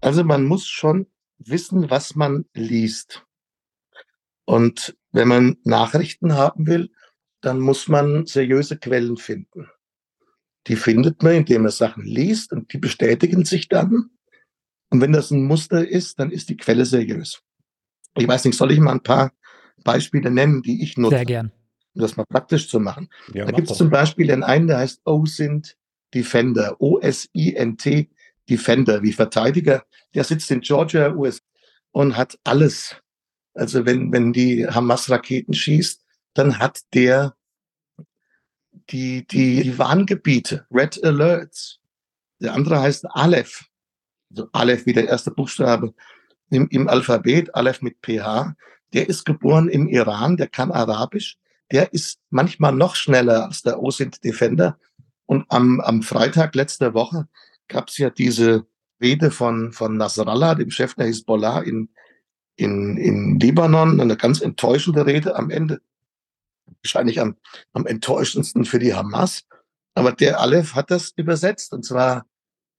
Also 0.00 0.24
man 0.24 0.44
muss 0.44 0.66
schon 0.66 1.06
wissen, 1.38 1.90
was 1.90 2.16
man 2.16 2.44
liest. 2.54 3.24
Und 4.44 4.96
wenn 5.12 5.28
man 5.28 5.56
Nachrichten 5.64 6.34
haben 6.34 6.66
will, 6.66 6.90
dann 7.40 7.60
muss 7.60 7.88
man 7.88 8.26
seriöse 8.26 8.78
Quellen 8.78 9.16
finden. 9.16 9.68
Die 10.66 10.76
findet 10.76 11.22
man, 11.22 11.34
indem 11.34 11.62
man 11.62 11.70
Sachen 11.70 12.04
liest 12.04 12.52
und 12.52 12.72
die 12.72 12.78
bestätigen 12.78 13.44
sich 13.44 13.68
dann. 13.68 14.10
Und 14.90 15.00
wenn 15.00 15.12
das 15.12 15.30
ein 15.30 15.44
Muster 15.44 15.86
ist, 15.86 16.18
dann 16.18 16.30
ist 16.30 16.48
die 16.48 16.56
Quelle 16.56 16.84
seriös. 16.84 17.42
Ich 18.16 18.26
weiß 18.26 18.44
nicht, 18.44 18.56
soll 18.56 18.72
ich 18.72 18.80
mal 18.80 18.92
ein 18.92 19.02
paar 19.02 19.32
Beispiele 19.84 20.30
nennen, 20.30 20.62
die 20.62 20.82
ich 20.82 20.96
nutze? 20.96 21.16
Sehr 21.16 21.24
gern. 21.24 21.52
Um 21.94 22.02
das 22.02 22.16
mal 22.16 22.26
praktisch 22.26 22.68
zu 22.68 22.80
machen. 22.80 23.08
Ja, 23.32 23.44
da 23.44 23.52
gibt 23.52 23.70
es 23.70 23.76
zum 23.76 23.90
Beispiel 23.90 24.28
den 24.28 24.42
einen, 24.42 24.68
der 24.68 24.78
heißt 24.78 25.02
OSINT 25.04 25.76
Defender, 26.14 26.76
O-S-I-N-T 26.80 28.08
Defender, 28.48 29.02
wie 29.02 29.12
Verteidiger. 29.12 29.84
Der 30.14 30.24
sitzt 30.24 30.50
in 30.50 30.60
Georgia, 30.60 31.12
US 31.14 31.42
und 31.92 32.16
hat 32.16 32.38
alles. 32.44 32.96
Also 33.54 33.84
wenn, 33.84 34.12
wenn 34.12 34.32
die 34.32 34.66
Hamas-Raketen 34.66 35.52
schießt, 35.52 36.04
dann 36.34 36.58
hat 36.58 36.80
der 36.94 37.34
die, 38.90 39.26
die, 39.26 39.62
die 39.62 39.78
Warngebiete, 39.78 40.66
Red 40.70 41.02
Alerts. 41.04 41.80
Der 42.40 42.54
andere 42.54 42.80
heißt 42.80 43.06
Aleph. 43.10 43.66
Also 44.30 44.48
Aleph 44.52 44.86
wie 44.86 44.92
der 44.92 45.08
erste 45.08 45.30
Buchstabe 45.30 45.94
im, 46.50 46.68
im 46.70 46.88
Alphabet, 46.88 47.54
Aleph 47.54 47.82
mit 47.82 47.96
PH. 48.02 48.54
Der 48.92 49.08
ist 49.08 49.24
geboren 49.24 49.68
im 49.68 49.88
Iran, 49.88 50.36
der 50.36 50.48
kann 50.48 50.72
Arabisch. 50.72 51.36
Der 51.70 51.92
ist 51.92 52.18
manchmal 52.30 52.72
noch 52.72 52.96
schneller 52.96 53.46
als 53.46 53.62
der 53.62 53.82
OSINT 53.82 54.24
Defender. 54.24 54.78
Und 55.26 55.44
am, 55.50 55.80
am 55.80 56.02
Freitag 56.02 56.54
letzter 56.54 56.94
Woche 56.94 57.28
gab 57.68 57.88
es 57.88 57.98
ja 57.98 58.08
diese 58.08 58.66
Rede 59.00 59.30
von, 59.30 59.72
von 59.72 59.96
Nasrallah, 59.96 60.54
dem 60.54 60.70
Chef 60.70 60.94
der 60.94 61.06
Hisbollah 61.06 61.60
in, 61.60 61.90
in, 62.56 62.96
in 62.96 63.38
Libanon, 63.38 64.00
eine 64.00 64.16
ganz 64.16 64.40
enttäuschende 64.40 65.06
Rede 65.06 65.36
am 65.36 65.50
Ende. 65.50 65.80
Wahrscheinlich 66.82 67.20
am, 67.20 67.36
am 67.72 67.86
enttäuschendsten 67.86 68.64
für 68.64 68.78
die 68.78 68.94
Hamas. 68.94 69.44
Aber 69.94 70.12
der 70.12 70.40
Aleph 70.40 70.74
hat 70.74 70.90
das 70.90 71.12
übersetzt 71.16 71.72
und 71.72 71.84
zwar 71.84 72.24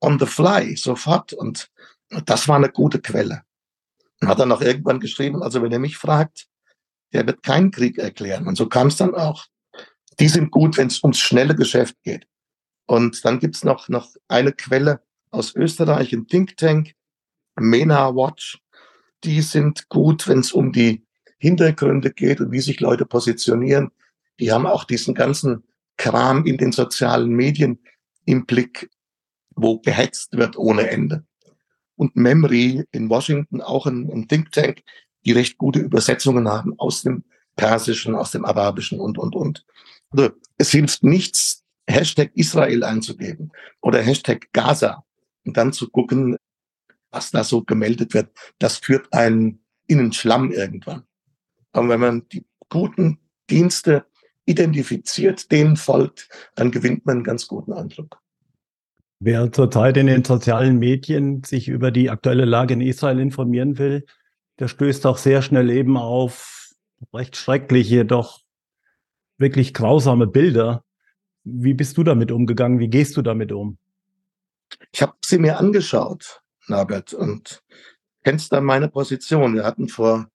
on 0.01 0.19
the 0.19 0.25
fly, 0.25 0.75
sofort. 0.75 1.33
Und 1.33 1.69
das 2.25 2.47
war 2.47 2.55
eine 2.55 2.69
gute 2.69 2.99
Quelle. 2.99 3.43
Hat 4.25 4.39
dann 4.39 4.51
auch 4.51 4.61
irgendwann 4.61 4.99
geschrieben, 4.99 5.41
also 5.41 5.61
wenn 5.61 5.71
er 5.71 5.79
mich 5.79 5.97
fragt, 5.97 6.47
der 7.13 7.25
wird 7.25 7.43
keinen 7.43 7.71
Krieg 7.71 7.97
erklären. 7.97 8.47
Und 8.47 8.55
so 8.55 8.67
kam 8.67 8.87
es 8.87 8.97
dann 8.97 9.15
auch. 9.15 9.45
Die 10.19 10.27
sind 10.27 10.51
gut, 10.51 10.77
wenn 10.77 10.87
es 10.87 11.01
ums 11.03 11.19
schnelle 11.19 11.55
Geschäft 11.55 11.95
geht. 12.03 12.27
Und 12.85 13.23
dann 13.23 13.39
gibt's 13.39 13.63
noch, 13.63 13.87
noch 13.87 14.15
eine 14.27 14.51
Quelle 14.51 15.01
aus 15.31 15.55
Österreich, 15.55 16.11
ein 16.13 16.27
Think 16.27 16.57
Tank, 16.57 16.93
MENA 17.55 18.15
Watch. 18.15 18.59
Die 19.23 19.41
sind 19.41 19.89
gut, 19.89 20.27
wenn 20.27 20.39
es 20.39 20.51
um 20.51 20.71
die 20.71 21.05
Hintergründe 21.37 22.11
geht 22.11 22.41
und 22.41 22.51
wie 22.51 22.59
sich 22.59 22.79
Leute 22.79 23.05
positionieren. 23.05 23.91
Die 24.39 24.51
haben 24.51 24.65
auch 24.65 24.83
diesen 24.83 25.13
ganzen 25.13 25.63
Kram 25.97 26.45
in 26.45 26.57
den 26.57 26.71
sozialen 26.71 27.29
Medien 27.29 27.79
im 28.25 28.45
Blick, 28.45 28.89
wo 29.55 29.79
gehetzt 29.79 30.37
wird 30.37 30.57
ohne 30.57 30.89
Ende. 30.89 31.25
Und 31.99 32.15
Memory 32.15 32.85
in 32.91 33.09
Washington, 33.09 33.61
auch 33.61 33.85
ein, 33.85 34.09
ein 34.09 34.29
Think 34.29 34.53
Tank, 34.53 34.83
die 35.25 35.33
recht 35.33 35.57
gute 35.57 35.79
Übersetzungen 35.79 36.47
haben 36.47 36.73
aus 36.79 37.01
dem 37.01 37.25
Persischen, 37.57 38.15
aus 38.15 38.31
dem 38.31 38.45
Arabischen 38.45 39.01
und, 39.01 39.17
und, 39.17 39.35
und. 39.35 39.65
Also, 40.11 40.29
es 40.57 40.71
hilft 40.71 41.03
nichts, 41.03 41.65
Hashtag 41.89 42.31
Israel 42.35 42.85
einzugeben 42.85 43.51
oder 43.81 44.01
Hashtag 44.01 44.47
Gaza 44.53 45.03
und 45.45 45.57
dann 45.57 45.73
zu 45.73 45.89
gucken, 45.89 46.37
was 47.11 47.31
da 47.31 47.43
so 47.43 47.63
gemeldet 47.63 48.13
wird. 48.13 48.31
Das 48.59 48.77
führt 48.77 49.11
einen 49.11 49.61
in 49.87 49.97
den 49.97 50.13
Schlamm 50.13 50.51
irgendwann. 50.51 51.03
Aber 51.73 51.89
wenn 51.89 51.99
man 51.99 52.27
die 52.29 52.45
guten 52.69 53.19
Dienste 53.49 54.05
identifiziert, 54.45 55.51
denen 55.51 55.75
folgt, 55.75 56.29
dann 56.55 56.71
gewinnt 56.71 57.05
man 57.05 57.17
einen 57.17 57.23
ganz 57.25 57.45
guten 57.45 57.73
Eindruck. 57.73 58.21
Wer 59.21 59.51
zurzeit 59.51 59.97
in 59.97 60.07
den 60.07 60.23
sozialen 60.23 60.79
Medien 60.79 61.43
sich 61.43 61.67
über 61.67 61.91
die 61.91 62.09
aktuelle 62.09 62.45
Lage 62.45 62.73
in 62.73 62.81
Israel 62.81 63.19
informieren 63.19 63.77
will, 63.77 64.05
der 64.59 64.69
stößt 64.69 65.05
auch 65.05 65.17
sehr 65.17 65.41
schnell 65.41 65.69
eben 65.69 65.97
auf 65.97 66.73
recht 67.13 67.35
schreckliche, 67.35 68.05
doch 68.05 68.39
wirklich 69.37 69.73
grausame 69.73 70.25
Bilder. 70.25 70.85
Wie 71.43 71.73
bist 71.73 71.97
du 71.97 72.03
damit 72.03 72.31
umgegangen? 72.31 72.79
Wie 72.79 72.89
gehst 72.89 73.17
du 73.17 73.21
damit 73.21 73.51
um? 73.51 73.77
Ich 74.93 75.01
habe 75.01 75.13
sie 75.25 75.37
mir 75.37 75.59
angeschaut, 75.59 76.41
Norbert, 76.67 77.13
und 77.13 77.61
kennst 78.23 78.53
dann 78.53 78.63
meine 78.63 78.87
Position. 78.87 79.55
Wir 79.55 79.65
hatten 79.65 79.89
vor 79.89 80.29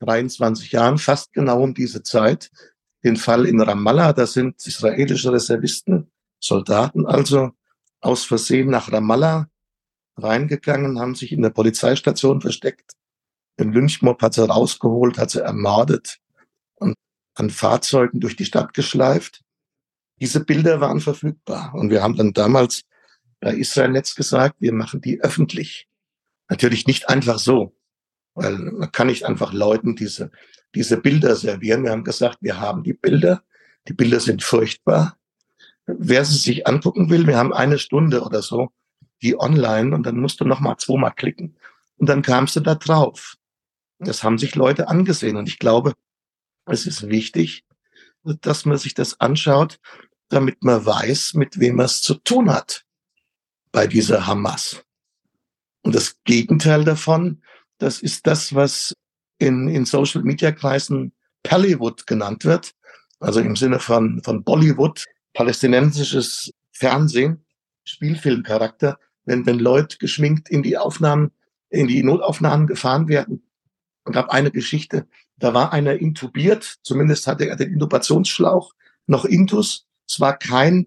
23 0.00 0.70
Jahren, 0.70 0.98
fast 0.98 1.32
genau 1.32 1.62
um 1.62 1.74
diese 1.74 2.02
Zeit, 2.02 2.50
den 3.02 3.16
Fall 3.16 3.46
in 3.46 3.60
Ramallah. 3.60 4.12
Da 4.12 4.26
sind 4.26 4.64
israelische 4.64 5.32
Reservisten, 5.32 6.10
Soldaten 6.38 7.06
also, 7.06 7.50
aus 8.00 8.24
Versehen 8.24 8.70
nach 8.70 8.92
Ramallah 8.92 9.48
reingegangen, 10.16 10.98
haben 10.98 11.14
sich 11.14 11.32
in 11.32 11.42
der 11.42 11.50
Polizeistation 11.50 12.40
versteckt. 12.40 12.92
Den 13.58 13.72
Lynchmob 13.72 14.22
hat 14.22 14.34
sie 14.34 14.46
rausgeholt, 14.46 15.18
hat 15.18 15.30
sie 15.30 15.42
ermordet 15.42 16.18
und 16.76 16.94
an 17.34 17.50
Fahrzeugen 17.50 18.20
durch 18.20 18.36
die 18.36 18.44
Stadt 18.44 18.74
geschleift. 18.74 19.42
Diese 20.20 20.44
Bilder 20.44 20.80
waren 20.80 21.00
verfügbar. 21.00 21.74
Und 21.74 21.90
wir 21.90 22.02
haben 22.02 22.16
dann 22.16 22.32
damals 22.32 22.82
bei 23.40 23.54
Israel 23.54 23.90
Netz 23.90 24.14
gesagt, 24.14 24.56
wir 24.60 24.72
machen 24.72 25.00
die 25.00 25.20
öffentlich. 25.20 25.88
Natürlich 26.48 26.86
nicht 26.86 27.08
einfach 27.08 27.38
so. 27.38 27.74
Weil 28.34 28.56
man 28.58 28.92
kann 28.92 29.08
nicht 29.08 29.24
einfach 29.24 29.52
Leuten 29.52 29.96
diese, 29.96 30.30
diese 30.74 30.98
Bilder 30.98 31.36
servieren. 31.36 31.84
Wir 31.84 31.90
haben 31.90 32.04
gesagt, 32.04 32.38
wir 32.40 32.60
haben 32.60 32.82
die 32.82 32.92
Bilder. 32.92 33.42
Die 33.88 33.94
Bilder 33.94 34.20
sind 34.20 34.42
furchtbar. 34.42 35.18
Wer 35.98 36.24
sie 36.24 36.38
sich 36.38 36.66
angucken 36.66 37.10
will, 37.10 37.26
wir 37.26 37.36
haben 37.36 37.52
eine 37.52 37.78
Stunde 37.78 38.22
oder 38.22 38.42
so, 38.42 38.70
die 39.22 39.38
online 39.38 39.94
und 39.94 40.04
dann 40.04 40.18
musst 40.18 40.40
du 40.40 40.44
noch 40.44 40.60
mal 40.60 40.76
zweimal 40.78 41.12
klicken 41.12 41.56
und 41.96 42.08
dann 42.08 42.22
kamst 42.22 42.56
du 42.56 42.60
da 42.60 42.74
drauf. 42.74 43.36
Das 43.98 44.22
haben 44.22 44.38
sich 44.38 44.54
Leute 44.54 44.88
angesehen 44.88 45.36
und 45.36 45.48
ich 45.48 45.58
glaube, 45.58 45.94
es 46.66 46.86
ist 46.86 47.08
wichtig, 47.08 47.64
dass 48.22 48.64
man 48.64 48.78
sich 48.78 48.94
das 48.94 49.20
anschaut, 49.20 49.78
damit 50.28 50.62
man 50.62 50.84
weiß, 50.84 51.34
mit 51.34 51.58
wem 51.58 51.76
man 51.76 51.86
es 51.86 52.02
zu 52.02 52.14
tun 52.14 52.50
hat 52.50 52.84
bei 53.72 53.86
dieser 53.86 54.26
Hamas. 54.26 54.82
Und 55.82 55.94
das 55.94 56.16
Gegenteil 56.24 56.84
davon 56.84 57.42
das 57.80 58.02
ist 58.02 58.26
das, 58.26 58.54
was 58.54 58.94
in, 59.38 59.66
in 59.68 59.86
Social 59.86 60.22
Media 60.22 60.52
Kreisen 60.52 61.12
Pallywood 61.42 62.06
genannt 62.06 62.44
wird. 62.44 62.72
Also 63.18 63.40
im 63.40 63.56
Sinne 63.56 63.80
von, 63.80 64.22
von 64.22 64.44
Bollywood, 64.44 65.06
palästinensisches 65.34 66.52
Fernsehen, 66.72 67.44
Spielfilmcharakter. 67.84 68.98
Wenn, 69.24 69.46
wenn 69.46 69.58
Leute 69.58 69.98
geschminkt 69.98 70.48
in 70.48 70.62
die 70.62 70.78
Aufnahmen, 70.78 71.32
in 71.68 71.86
die 71.86 72.02
Notaufnahmen 72.02 72.66
gefahren 72.66 73.08
werden. 73.08 73.44
Es 74.04 74.12
gab 74.12 74.30
eine 74.30 74.50
Geschichte, 74.50 75.06
da 75.36 75.54
war 75.54 75.72
einer 75.72 75.94
intubiert, 75.94 76.78
zumindest 76.82 77.26
hatte 77.26 77.46
er 77.46 77.56
den 77.56 77.72
Intubationsschlauch 77.72 78.74
noch 79.06 79.24
intus. 79.24 79.86
Es 80.08 80.20
war 80.20 80.36
kein, 80.36 80.86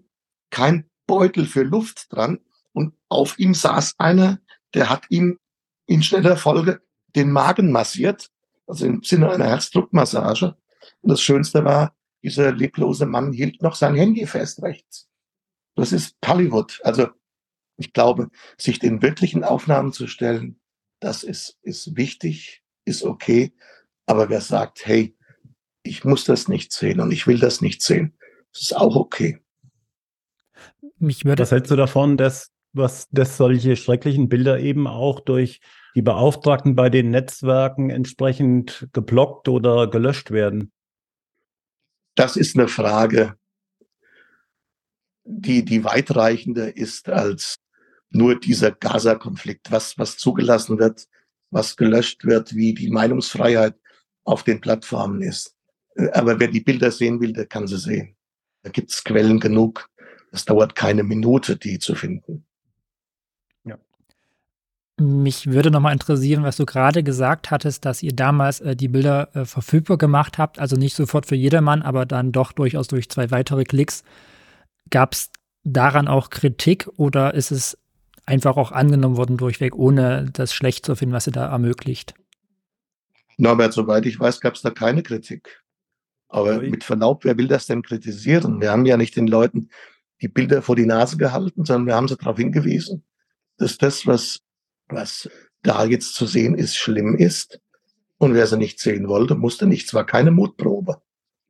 kein 0.50 0.88
Beutel 1.06 1.46
für 1.46 1.62
Luft 1.62 2.12
dran. 2.12 2.38
Und 2.72 2.94
auf 3.08 3.38
ihm 3.38 3.54
saß 3.54 3.94
einer, 3.98 4.40
der 4.74 4.90
hat 4.90 5.04
ihm 5.08 5.38
in 5.86 6.02
schneller 6.02 6.36
Folge 6.36 6.82
den 7.14 7.30
Magen 7.30 7.72
massiert, 7.72 8.30
also 8.66 8.86
im 8.86 9.02
Sinne 9.02 9.30
einer 9.30 9.46
Herzdruckmassage. 9.46 10.56
Und 11.00 11.10
das 11.10 11.20
Schönste 11.20 11.64
war, 11.64 11.94
dieser 12.24 12.52
leblose 12.52 13.04
Mann 13.04 13.32
hielt 13.32 13.62
noch 13.62 13.74
sein 13.74 13.94
Handy 13.94 14.26
fest 14.26 14.62
rechts. 14.62 15.08
Das 15.76 15.92
ist 15.92 16.16
Hollywood. 16.24 16.80
Also 16.82 17.08
ich 17.76 17.92
glaube, 17.92 18.30
sich 18.56 18.78
den 18.78 19.02
wirklichen 19.02 19.44
Aufnahmen 19.44 19.92
zu 19.92 20.06
stellen, 20.06 20.58
das 21.00 21.22
ist, 21.22 21.58
ist 21.62 21.96
wichtig, 21.96 22.62
ist 22.86 23.02
okay. 23.02 23.52
Aber 24.06 24.30
wer 24.30 24.40
sagt, 24.40 24.86
hey, 24.86 25.14
ich 25.82 26.04
muss 26.04 26.24
das 26.24 26.48
nicht 26.48 26.72
sehen 26.72 27.00
und 27.00 27.12
ich 27.12 27.26
will 27.26 27.38
das 27.38 27.60
nicht 27.60 27.82
sehen, 27.82 28.16
das 28.52 28.62
ist 28.62 28.76
auch 28.76 28.96
okay. 28.96 29.38
Mich 30.98 31.26
würde 31.26 31.42
Was 31.42 31.50
hältst 31.50 31.70
du 31.70 31.76
davon, 31.76 32.16
dass 32.16 32.50
was, 32.72 33.08
dass 33.10 33.36
solche 33.36 33.76
schrecklichen 33.76 34.28
Bilder 34.28 34.58
eben 34.58 34.86
auch 34.86 35.20
durch 35.20 35.60
die 35.94 36.02
Beauftragten 36.02 36.74
bei 36.74 36.88
den 36.88 37.10
Netzwerken 37.10 37.90
entsprechend 37.90 38.88
geblockt 38.92 39.48
oder 39.48 39.88
gelöscht 39.88 40.30
werden? 40.30 40.72
Das 42.14 42.36
ist 42.36 42.56
eine 42.56 42.68
Frage, 42.68 43.36
die, 45.24 45.64
die 45.64 45.84
weitreichender 45.84 46.76
ist 46.76 47.08
als 47.08 47.56
nur 48.10 48.38
dieser 48.38 48.70
Gaza-Konflikt, 48.70 49.70
was, 49.70 49.98
was 49.98 50.16
zugelassen 50.16 50.78
wird, 50.78 51.08
was 51.50 51.76
gelöscht 51.76 52.24
wird, 52.24 52.54
wie 52.54 52.74
die 52.74 52.90
Meinungsfreiheit 52.90 53.74
auf 54.24 54.44
den 54.44 54.60
Plattformen 54.60 55.22
ist. 55.22 55.56
Aber 56.12 56.38
wer 56.38 56.48
die 56.48 56.60
Bilder 56.60 56.90
sehen 56.90 57.20
will, 57.20 57.32
der 57.32 57.46
kann 57.46 57.66
sie 57.66 57.78
sehen. 57.78 58.16
Da 58.62 58.70
gibt 58.70 58.90
es 58.90 59.04
Quellen 59.04 59.40
genug. 59.40 59.88
Es 60.32 60.44
dauert 60.44 60.74
keine 60.74 61.02
Minute, 61.02 61.56
die 61.56 61.78
zu 61.78 61.94
finden. 61.94 62.46
Mich 64.96 65.48
würde 65.48 65.72
nochmal 65.72 65.92
interessieren, 65.92 66.44
was 66.44 66.56
du 66.56 66.66
gerade 66.66 67.02
gesagt 67.02 67.50
hattest, 67.50 67.84
dass 67.84 68.02
ihr 68.02 68.12
damals 68.12 68.60
äh, 68.60 68.76
die 68.76 68.86
Bilder 68.86 69.34
äh, 69.34 69.44
verfügbar 69.44 69.98
gemacht 69.98 70.38
habt, 70.38 70.60
also 70.60 70.76
nicht 70.76 70.94
sofort 70.94 71.26
für 71.26 71.34
jedermann, 71.34 71.82
aber 71.82 72.06
dann 72.06 72.30
doch 72.30 72.52
durchaus 72.52 72.86
durch 72.86 73.08
zwei 73.08 73.32
weitere 73.32 73.64
Klicks. 73.64 74.04
Gab 74.90 75.14
es 75.14 75.30
daran 75.64 76.06
auch 76.06 76.30
Kritik 76.30 76.88
oder 76.96 77.34
ist 77.34 77.50
es 77.50 77.76
einfach 78.24 78.56
auch 78.56 78.70
angenommen 78.70 79.16
worden 79.16 79.36
durchweg, 79.36 79.74
ohne 79.74 80.30
das 80.32 80.54
schlecht 80.54 80.86
zu 80.86 80.94
finden, 80.94 81.14
was 81.14 81.26
ihr 81.26 81.32
da 81.32 81.50
ermöglicht? 81.50 82.14
Norbert, 83.36 83.72
soweit 83.72 84.06
ich 84.06 84.20
weiß, 84.20 84.40
gab 84.40 84.54
es 84.54 84.62
da 84.62 84.70
keine 84.70 85.02
Kritik. 85.02 85.62
Aber 86.28 86.60
mit 86.60 86.84
Verlaub, 86.84 87.24
wer 87.24 87.36
will 87.36 87.48
das 87.48 87.66
denn 87.66 87.82
kritisieren? 87.82 88.60
Wir 88.60 88.70
haben 88.70 88.86
ja 88.86 88.96
nicht 88.96 89.16
den 89.16 89.26
Leuten 89.26 89.70
die 90.20 90.28
Bilder 90.28 90.62
vor 90.62 90.76
die 90.76 90.86
Nase 90.86 91.16
gehalten, 91.16 91.64
sondern 91.64 91.86
wir 91.86 91.94
haben 91.96 92.08
sie 92.08 92.16
darauf 92.16 92.38
hingewiesen, 92.38 93.04
dass 93.58 93.76
das, 93.76 94.06
was 94.06 94.40
was 94.88 95.28
da 95.62 95.84
jetzt 95.84 96.14
zu 96.14 96.26
sehen 96.26 96.54
ist, 96.54 96.76
schlimm 96.76 97.16
ist. 97.16 97.60
Und 98.18 98.34
wer 98.34 98.46
sie 98.46 98.56
nicht 98.56 98.80
sehen 98.80 99.08
wollte, 99.08 99.34
musste 99.34 99.66
nicht. 99.66 99.86
Es 99.86 99.94
war 99.94 100.06
keine 100.06 100.30
Mutprobe. 100.30 101.00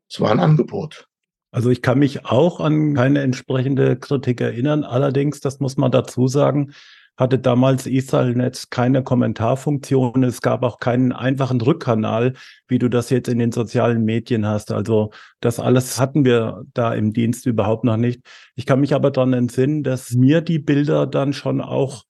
Es 0.09 0.21
war 0.21 0.31
ein 0.31 0.41
Angebot. 0.41 1.07
Also 1.51 1.71
ich 1.71 1.83
kann 1.83 1.99
mich 1.99 2.25
auch 2.27 2.59
an 2.61 2.95
keine 2.95 3.21
entsprechende 3.21 3.97
Kritik 3.97 4.41
erinnern. 4.41 4.83
Allerdings, 4.83 5.41
das 5.41 5.61
muss 5.61 5.77
man 5.77 5.93
dazu 5.93 6.27
sagen, 6.27 6.73
hatte 7.17 7.39
damals 7.39 7.87
Ethernet 7.87 8.71
keine 8.71 9.05
Kommentarfunktion. 9.05 10.25
Es 10.25 10.43
gab 10.43 10.65
auch 10.65 10.81
keinen 10.81 11.13
einfachen 11.13 11.61
Rückkanal, 11.61 12.33
wie 12.67 12.81
du 12.81 12.89
das 12.89 13.11
jetzt 13.11 13.29
in 13.29 13.39
den 13.39 13.53
sozialen 13.53 14.05
Medien 14.05 14.47
hast. 14.47 14.73
Also 14.73 15.13
das 15.41 15.61
alles 15.61 16.01
hatten 16.01 16.25
wir 16.25 16.65
da 16.75 16.93
im 16.93 17.13
Dienst 17.13 17.47
überhaupt 17.47 17.85
noch 17.85 17.97
nicht. 17.97 18.23
Ich 18.57 18.67
kann 18.67 18.81
mich 18.81 18.95
aber 18.95 19.13
daran 19.13 19.33
entsinnen, 19.33 19.85
dass 19.85 20.11
mir 20.13 20.41
die 20.41 20.59
Bilder 20.59 21.07
dann 21.07 21.33
schon 21.33 21.61
auch 21.61 22.05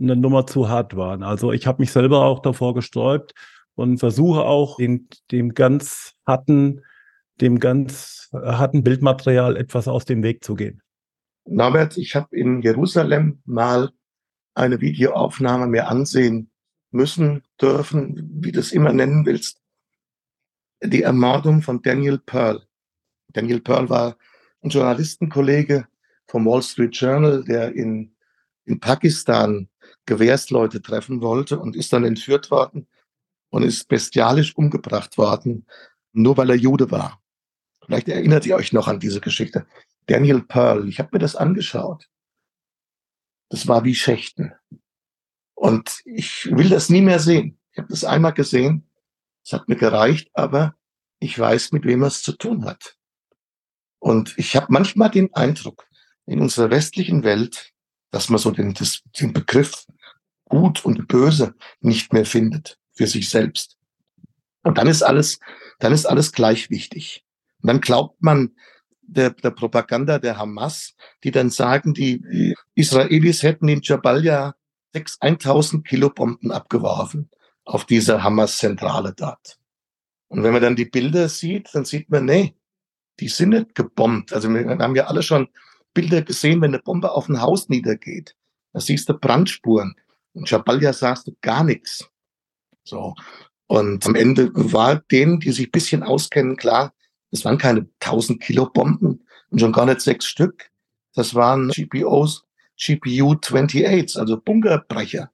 eine 0.00 0.16
Nummer 0.16 0.46
zu 0.46 0.68
hart 0.68 0.96
waren. 0.96 1.22
Also 1.22 1.52
ich 1.52 1.66
habe 1.66 1.82
mich 1.82 1.92
selber 1.92 2.24
auch 2.24 2.40
davor 2.40 2.74
gesträubt 2.74 3.34
und 3.74 3.98
versuche 3.98 4.42
auch 4.42 4.78
in 4.78 5.08
dem 5.30 5.54
ganz 5.54 6.14
harten, 6.26 6.82
dem 7.40 7.58
ganz 7.58 8.28
harten 8.32 8.82
Bildmaterial 8.82 9.56
etwas 9.56 9.88
aus 9.88 10.04
dem 10.04 10.22
Weg 10.22 10.44
zu 10.44 10.54
gehen. 10.54 10.82
Norbert, 11.44 11.96
ich 11.96 12.16
habe 12.16 12.36
in 12.36 12.60
Jerusalem 12.62 13.40
mal 13.44 13.90
eine 14.54 14.80
Videoaufnahme 14.80 15.66
mir 15.66 15.88
ansehen 15.88 16.50
müssen, 16.90 17.42
dürfen, 17.60 18.28
wie 18.42 18.52
du 18.52 18.60
es 18.60 18.72
immer 18.72 18.92
nennen 18.92 19.26
willst, 19.26 19.60
die 20.82 21.02
Ermordung 21.02 21.62
von 21.62 21.82
Daniel 21.82 22.18
Pearl. 22.18 22.62
Daniel 23.28 23.60
Pearl 23.60 23.88
war 23.88 24.16
ein 24.62 24.70
Journalistenkollege 24.70 25.86
vom 26.26 26.46
Wall 26.46 26.62
Street 26.62 26.96
Journal, 26.96 27.44
der 27.44 27.74
in, 27.74 28.14
in 28.64 28.80
Pakistan 28.80 29.68
Gewehrsleute 30.06 30.80
treffen 30.82 31.20
wollte 31.20 31.58
und 31.58 31.76
ist 31.76 31.92
dann 31.92 32.04
entführt 32.04 32.50
worden 32.50 32.86
und 33.50 33.62
ist 33.62 33.88
bestialisch 33.88 34.56
umgebracht 34.56 35.18
worden, 35.18 35.66
nur 36.12 36.36
weil 36.36 36.50
er 36.50 36.56
Jude 36.56 36.90
war. 36.90 37.20
Vielleicht 37.84 38.08
erinnert 38.08 38.46
ihr 38.46 38.56
euch 38.56 38.72
noch 38.72 38.88
an 38.88 39.00
diese 39.00 39.20
Geschichte. 39.20 39.66
Daniel 40.06 40.42
Pearl, 40.42 40.88
ich 40.88 40.98
habe 40.98 41.10
mir 41.12 41.18
das 41.18 41.36
angeschaut. 41.36 42.08
Das 43.48 43.68
war 43.68 43.84
wie 43.84 43.94
Schächten. 43.94 44.52
Und 45.54 46.00
ich 46.04 46.46
will 46.50 46.68
das 46.68 46.90
nie 46.90 47.00
mehr 47.00 47.18
sehen. 47.18 47.58
Ich 47.72 47.78
habe 47.78 47.88
das 47.88 48.04
einmal 48.04 48.32
gesehen. 48.32 48.88
Es 49.44 49.52
hat 49.52 49.68
mir 49.68 49.76
gereicht, 49.76 50.30
aber 50.34 50.74
ich 51.18 51.38
weiß, 51.38 51.72
mit 51.72 51.84
wem 51.84 52.02
es 52.02 52.22
zu 52.22 52.32
tun 52.32 52.64
hat. 52.64 52.96
Und 53.98 54.34
ich 54.36 54.56
habe 54.56 54.66
manchmal 54.68 55.10
den 55.10 55.32
Eindruck, 55.34 55.86
in 56.26 56.40
unserer 56.40 56.70
westlichen 56.70 57.22
Welt, 57.22 57.72
dass 58.10 58.28
man 58.28 58.38
so 58.38 58.50
den, 58.50 58.74
das, 58.74 59.02
den 59.20 59.32
Begriff 59.32 59.86
gut 60.48 60.84
und 60.84 61.08
böse 61.08 61.54
nicht 61.80 62.12
mehr 62.12 62.26
findet 62.26 62.78
für 62.92 63.06
sich 63.06 63.28
selbst. 63.28 63.76
Und 64.62 64.78
dann 64.78 64.88
ist 64.88 65.02
alles, 65.02 65.38
dann 65.78 65.92
ist 65.92 66.06
alles 66.06 66.32
gleich 66.32 66.70
wichtig. 66.70 67.24
Und 67.62 67.68
dann 67.68 67.80
glaubt 67.80 68.22
man 68.22 68.52
der, 69.02 69.30
der 69.30 69.50
Propaganda 69.50 70.18
der 70.18 70.38
Hamas, 70.38 70.94
die 71.22 71.30
dann 71.30 71.50
sagen, 71.50 71.94
die, 71.94 72.54
Israelis 72.74 73.42
hätten 73.42 73.68
in 73.68 73.80
Jabalia 73.82 74.54
6, 74.92 75.18
1000 75.20 75.86
Kilo 75.86 76.10
Bomben 76.10 76.50
abgeworfen 76.50 77.30
auf 77.64 77.84
diese 77.84 78.22
Hamas-Zentrale 78.22 79.12
dort. 79.14 79.58
Und 80.28 80.42
wenn 80.42 80.52
man 80.52 80.62
dann 80.62 80.76
die 80.76 80.86
Bilder 80.86 81.28
sieht, 81.28 81.68
dann 81.72 81.84
sieht 81.84 82.10
man, 82.10 82.24
nee, 82.24 82.56
die 83.20 83.28
sind 83.28 83.50
nicht 83.50 83.74
gebombt. 83.74 84.32
Also 84.32 84.48
wir 84.52 84.78
haben 84.78 84.96
ja 84.96 85.06
alle 85.06 85.22
schon 85.22 85.48
Bilder 85.94 86.22
gesehen, 86.22 86.60
wenn 86.60 86.74
eine 86.74 86.82
Bombe 86.82 87.12
auf 87.12 87.28
ein 87.28 87.40
Haus 87.40 87.68
niedergeht. 87.68 88.34
Da 88.72 88.80
siehst 88.80 89.08
du 89.08 89.14
Brandspuren. 89.14 89.94
In 90.36 90.44
Jabalia 90.44 90.92
sahst 90.92 91.26
du 91.26 91.36
gar 91.40 91.64
nichts. 91.64 92.08
So. 92.84 93.14
Und 93.66 94.06
am 94.06 94.14
Ende 94.14 94.50
war 94.54 94.96
denen, 94.96 95.40
die 95.40 95.50
sich 95.50 95.68
ein 95.68 95.72
bisschen 95.72 96.02
auskennen, 96.02 96.56
klar, 96.56 96.94
es 97.30 97.44
waren 97.44 97.58
keine 97.58 97.88
1000 98.00 98.40
Kilo 98.40 98.66
Bomben 98.66 99.26
und 99.50 99.60
schon 99.60 99.72
gar 99.72 99.86
nicht 99.86 100.02
sechs 100.02 100.26
Stück. 100.26 100.70
Das 101.14 101.34
waren 101.34 101.70
GPOs, 101.70 102.44
GPU 102.76 103.32
28, 103.32 104.18
also 104.18 104.38
Bunkerbrecher. 104.38 105.32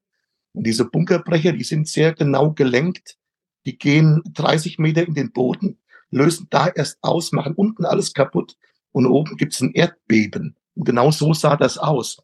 Und 0.53 0.67
diese 0.67 0.85
Bunkerbrecher, 0.85 1.53
die 1.53 1.65
sind 1.65 1.89
sehr 1.89 2.15
genau 2.15 2.53
gelenkt. 2.53 3.19
Die 3.67 3.77
gehen 3.77 4.23
30 4.33 4.79
Meter 4.79 5.07
in 5.07 5.15
den 5.15 5.33
Boden, 5.33 5.79
lösen 6.11 6.47
da 6.49 6.69
erst 6.69 6.99
aus, 7.03 7.33
machen 7.33 7.55
unten 7.55 7.85
alles 7.85 8.15
kaputt 8.15 8.57
und 8.93 9.07
oben 9.07 9.37
gibt's 9.37 9.61
ein 9.61 9.73
Erdbeben. 9.73 10.57
Und 10.75 10.85
genau 10.85 11.11
so 11.11 11.35
sah 11.35 11.57
das 11.57 11.77
aus. 11.77 12.23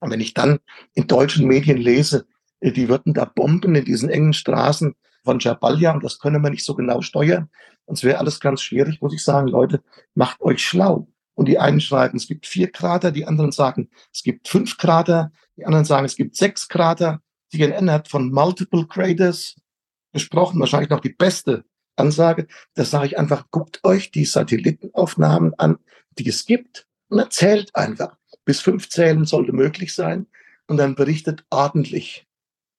Und 0.00 0.10
wenn 0.10 0.20
ich 0.20 0.34
dann 0.34 0.58
in 0.94 1.06
deutschen 1.06 1.46
Medien 1.46 1.78
lese, 1.78 2.26
äh, 2.60 2.72
die 2.72 2.88
würden 2.88 3.14
da 3.14 3.24
bomben 3.24 3.74
in 3.74 3.84
diesen 3.84 4.10
engen 4.10 4.32
Straßen 4.32 4.94
von 5.24 5.38
Jabalia 5.38 5.92
und 5.92 6.04
das 6.04 6.18
können 6.18 6.42
wir 6.42 6.50
nicht 6.50 6.64
so 6.64 6.74
genau 6.74 7.02
steuern. 7.02 7.50
Und 7.84 7.98
es 7.98 8.04
wäre 8.04 8.18
alles 8.18 8.40
ganz 8.40 8.62
schwierig, 8.62 9.00
muss 9.00 9.14
ich 9.14 9.24
sagen, 9.24 9.48
Leute, 9.48 9.82
macht 10.14 10.40
euch 10.40 10.62
schlau. 10.62 11.08
Und 11.34 11.46
die 11.46 11.58
einen 11.58 11.80
schreiben, 11.80 12.16
es 12.16 12.26
gibt 12.26 12.46
vier 12.46 12.70
Krater, 12.70 13.12
die 13.12 13.24
anderen 13.24 13.52
sagen, 13.52 13.88
es 14.12 14.22
gibt 14.22 14.48
fünf 14.48 14.76
Krater, 14.76 15.30
die 15.56 15.64
anderen 15.64 15.84
sagen, 15.84 16.04
es 16.04 16.16
gibt 16.16 16.36
sechs 16.36 16.68
Krater. 16.68 17.22
CNN 17.50 17.90
hat 17.90 18.08
von 18.08 18.30
Multiple 18.30 18.86
Craters 18.86 19.56
gesprochen, 20.12 20.60
wahrscheinlich 20.60 20.90
noch 20.90 21.00
die 21.00 21.14
beste 21.14 21.64
Ansage. 21.96 22.46
Da 22.74 22.84
sage 22.84 23.06
ich 23.06 23.18
einfach, 23.18 23.46
guckt 23.50 23.80
euch 23.84 24.10
die 24.10 24.24
Satellitenaufnahmen 24.24 25.54
an, 25.58 25.78
die 26.18 26.28
es 26.28 26.44
gibt 26.44 26.86
und 27.08 27.18
erzählt 27.18 27.74
einfach. 27.74 28.16
Bis 28.48 28.62
fünf 28.62 28.88
zählen 28.88 29.26
sollte 29.26 29.52
möglich 29.52 29.94
sein 29.94 30.26
und 30.68 30.78
dann 30.78 30.94
berichtet 30.94 31.44
ordentlich. 31.50 32.26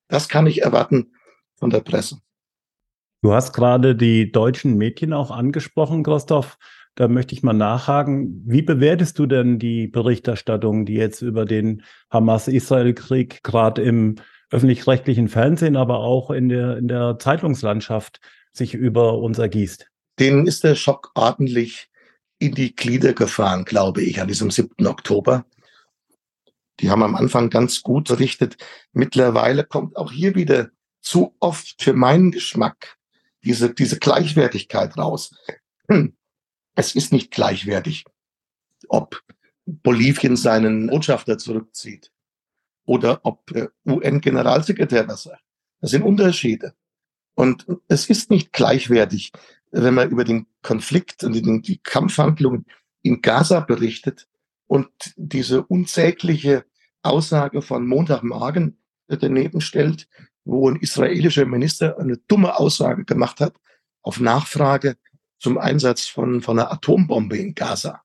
Das 0.07 0.27
kann 0.27 0.47
ich 0.47 0.63
erwarten 0.63 1.11
von 1.57 1.69
der 1.69 1.81
Presse. 1.81 2.21
Du 3.21 3.33
hast 3.33 3.53
gerade 3.53 3.95
die 3.95 4.31
deutschen 4.31 4.77
Medien 4.77 5.13
auch 5.13 5.29
angesprochen, 5.29 6.01
Christoph. 6.01 6.57
Da 6.95 7.07
möchte 7.07 7.35
ich 7.35 7.43
mal 7.43 7.53
nachhaken. 7.53 8.41
Wie 8.47 8.63
bewertest 8.63 9.19
du 9.19 9.27
denn 9.27 9.59
die 9.59 9.85
Berichterstattung, 9.85 10.87
die 10.87 10.95
jetzt 10.95 11.21
über 11.21 11.45
den 11.45 11.83
Hamas-Israel-Krieg 12.09 13.43
gerade 13.43 13.83
im 13.83 14.15
öffentlich-rechtlichen 14.49 15.27
Fernsehen, 15.27 15.75
aber 15.75 15.99
auch 15.99 16.31
in 16.31 16.49
der, 16.49 16.77
in 16.77 16.87
der 16.87 17.19
Zeitungslandschaft 17.19 18.21
sich 18.53 18.73
über 18.73 19.19
uns 19.19 19.37
ergießt? 19.37 19.87
Denen 20.17 20.47
ist 20.47 20.63
der 20.63 20.73
Schock 20.73 21.11
ordentlich 21.13 21.91
in 22.39 22.55
die 22.55 22.75
Glieder 22.75 23.13
gefahren, 23.13 23.65
glaube 23.65 24.01
ich, 24.01 24.19
an 24.19 24.27
diesem 24.27 24.49
7. 24.49 24.87
Oktober. 24.87 25.45
Die 26.79 26.89
haben 26.89 27.03
am 27.03 27.15
Anfang 27.15 27.49
ganz 27.49 27.81
gut 27.81 28.07
berichtet. 28.07 28.57
Mittlerweile 28.93 29.63
kommt 29.63 29.97
auch 29.97 30.11
hier 30.11 30.35
wieder 30.35 30.69
zu 31.01 31.35
oft 31.39 31.81
für 31.81 31.93
meinen 31.93 32.31
Geschmack 32.31 32.97
diese, 33.43 33.73
diese 33.73 33.99
Gleichwertigkeit 33.99 34.97
raus. 34.97 35.35
Es 36.75 36.95
ist 36.95 37.11
nicht 37.11 37.31
gleichwertig, 37.31 38.05
ob 38.87 39.21
Bolivien 39.65 40.35
seinen 40.35 40.87
Botschafter 40.87 41.37
zurückzieht 41.37 42.11
oder 42.85 43.19
ob 43.23 43.45
der 43.47 43.71
UN-Generalsekretär 43.85 45.03
das 45.03 45.23
sagt. 45.23 45.43
Das 45.81 45.91
sind 45.91 46.03
Unterschiede. 46.03 46.73
Und 47.35 47.65
es 47.87 48.09
ist 48.09 48.31
nicht 48.31 48.51
gleichwertig, 48.51 49.31
wenn 49.71 49.93
man 49.93 50.09
über 50.09 50.23
den 50.23 50.47
Konflikt 50.61 51.23
und 51.23 51.33
die 51.67 51.77
Kampfhandlungen 51.77 52.65
in 53.01 53.21
Gaza 53.21 53.61
berichtet 53.61 54.27
und 54.67 54.89
diese 55.15 55.63
unsägliche 55.63 56.65
Aussage 57.03 57.61
von 57.61 57.87
Montagmorgen 57.87 58.77
daneben 59.07 59.61
stellt, 59.61 60.07
wo 60.43 60.69
ein 60.69 60.77
israelischer 60.77 61.45
Minister 61.45 61.97
eine 61.99 62.17
dumme 62.17 62.57
Aussage 62.57 63.05
gemacht 63.05 63.39
hat 63.39 63.55
auf 64.01 64.19
Nachfrage 64.19 64.97
zum 65.39 65.57
Einsatz 65.57 66.07
von, 66.07 66.41
von 66.41 66.59
einer 66.59 66.71
Atombombe 66.71 67.37
in 67.37 67.55
Gaza. 67.55 68.01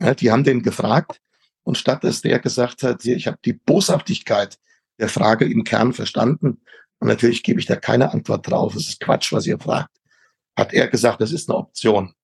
Ja, 0.00 0.14
die 0.14 0.30
haben 0.30 0.44
den 0.44 0.62
gefragt 0.62 1.20
und 1.64 1.76
statt 1.76 2.04
dass 2.04 2.22
der 2.22 2.38
gesagt 2.38 2.82
hat, 2.82 3.04
ich 3.04 3.26
habe 3.26 3.38
die 3.44 3.52
Boshaftigkeit 3.52 4.58
der 4.98 5.08
Frage 5.08 5.44
im 5.44 5.64
Kern 5.64 5.92
verstanden 5.92 6.60
und 6.98 7.08
natürlich 7.08 7.42
gebe 7.42 7.60
ich 7.60 7.66
da 7.66 7.76
keine 7.76 8.12
Antwort 8.12 8.48
drauf, 8.48 8.74
es 8.74 8.88
ist 8.88 9.00
Quatsch, 9.00 9.32
was 9.32 9.46
ihr 9.46 9.58
fragt, 9.58 9.96
hat 10.56 10.72
er 10.72 10.88
gesagt, 10.88 11.20
das 11.20 11.32
ist 11.32 11.48
eine 11.48 11.58
Option. 11.58 12.14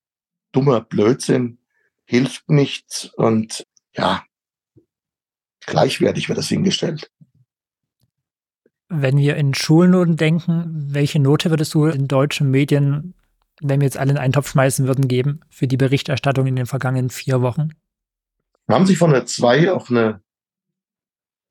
Dummer 0.53 0.81
Blödsinn, 0.81 1.59
hilft 2.05 2.49
nichts 2.49 3.07
und 3.15 3.67
ja, 3.93 4.25
gleichwertig 5.67 6.29
wird 6.29 6.39
das 6.39 6.49
hingestellt. 6.49 7.11
Wenn 8.89 9.17
wir 9.17 9.37
in 9.37 9.55
Schulnoten 9.55 10.17
denken, 10.17 10.65
welche 10.93 11.19
Note 11.19 11.51
würdest 11.51 11.75
du 11.75 11.87
in 11.87 12.07
deutschen 12.07 12.51
Medien, 12.51 13.15
wenn 13.61 13.81
wir 13.81 13.87
jetzt 13.87 13.97
alle 13.97 14.13
in 14.13 14.19
einen 14.19 14.33
Topf 14.33 14.51
schmeißen 14.51 14.87
würden, 14.87 15.09
geben 15.09 15.41
für 15.49 15.67
die 15.67 15.77
Berichterstattung 15.77 16.47
in 16.47 16.57
den 16.57 16.67
vergangenen 16.67 17.11
vier 17.11 17.41
Wochen? 17.41 17.71
Wir 18.67 18.77
haben 18.77 18.87
sich 18.87 18.99
von 18.99 19.15
einer 19.15 19.27
2 19.27 19.73
auf 19.73 19.91
eine 19.91 20.23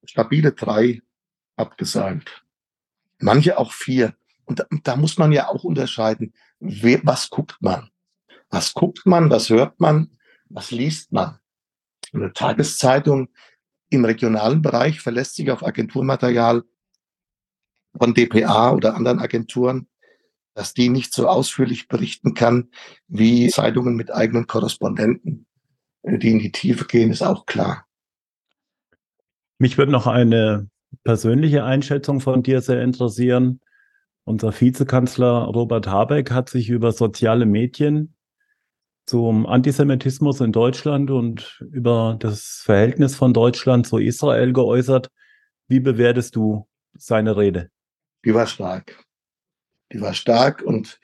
stabile 0.06 0.54
3 0.54 1.02
abgesagt. 1.56 2.44
Manche 3.20 3.58
auch 3.58 3.72
4. 3.72 4.14
Und 4.46 4.60
da, 4.60 4.66
da, 4.84 4.96
muss 4.96 5.18
man 5.18 5.32
ja 5.32 5.48
auch 5.48 5.64
unterscheiden, 5.64 6.34
wer, 6.60 7.02
was 7.04 7.30
guckt 7.30 7.58
man? 7.62 7.90
Was 8.50 8.74
guckt 8.74 9.06
man, 9.06 9.30
was 9.30 9.50
hört 9.50 9.80
man, 9.80 10.18
was 10.50 10.72
liest 10.72 11.12
man? 11.12 11.40
Eine 12.14 12.34
Tageszeitung 12.34 13.30
im 13.94 14.06
regionalen 14.06 14.62
Bereich 14.62 15.02
verlässt 15.02 15.36
sich 15.36 15.52
auf 15.52 15.64
Agenturmaterial 15.64 16.64
von 17.98 18.14
DPA 18.14 18.74
oder 18.74 18.96
anderen 18.96 19.20
Agenturen, 19.20 19.88
dass 20.56 20.74
die 20.74 20.90
nicht 20.90 21.14
so 21.14 21.28
ausführlich 21.28 21.88
berichten 21.88 22.34
kann 22.34 22.70
wie 23.08 23.50
Zeitungen 23.50 23.96
mit 23.96 24.12
eigenen 24.12 24.48
Korrespondenten, 24.48 25.46
die 26.04 26.32
in 26.32 26.40
die 26.40 26.52
Tiefe 26.52 26.86
gehen, 26.86 27.12
ist 27.12 27.22
auch 27.22 27.46
klar. 27.46 27.86
Mich 29.60 29.78
würde 29.78 29.92
noch 29.92 30.08
eine 30.08 30.70
persönliche 31.04 31.64
Einschätzung 31.64 32.20
von 32.20 32.44
dir 32.44 32.62
sehr 32.62 32.82
interessieren. 32.82 33.62
Unser 34.26 34.60
Vizekanzler 34.60 35.44
Robert 35.44 35.88
Habeck 35.88 36.32
hat 36.32 36.50
sich 36.50 36.70
über 36.70 36.92
soziale 36.92 37.46
Medien 37.46 38.13
zum 39.06 39.46
Antisemitismus 39.46 40.40
in 40.40 40.52
Deutschland 40.52 41.12
und 41.12 41.62
über 41.72 42.16
das 42.20 42.62
Verhältnis 42.64 43.16
von 43.16 43.34
Deutschland 43.34 43.86
zu 43.88 43.98
Israel 43.98 44.54
geäußert. 44.54 45.10
Wie 45.68 45.80
bewertest 45.80 46.36
du 46.36 46.68
seine 46.94 47.36
Rede? 47.36 47.70
Die 48.26 48.34
war 48.34 48.48
stark. 48.48 49.04
Die 49.92 50.02
war 50.02 50.14
stark 50.14 50.62
und 50.62 51.00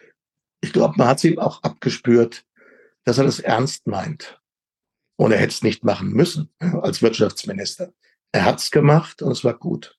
ich 0.62 0.74
glaube, 0.74 0.96
man 0.98 1.08
hat 1.08 1.18
es 1.18 1.24
ihm 1.26 1.40
auch 1.40 1.64
abgespürt, 1.64 2.46
dass 3.04 3.18
er 3.18 3.26
das 3.26 3.40
ernst 3.40 3.88
meint. 3.88 4.42
Und 5.16 5.32
er 5.32 5.40
hätte 5.40 5.52
es 5.52 5.64
nicht 5.64 5.84
machen 5.84 6.12
müssen 6.12 6.50
als 6.60 7.02
Wirtschaftsminister. 7.02 7.94
Er 8.32 8.46
hat 8.46 8.60
es 8.60 8.72
gemacht 8.72 9.22
und 9.22 9.32
es 9.32 9.44
war 9.44 9.58
gut. 9.58 9.98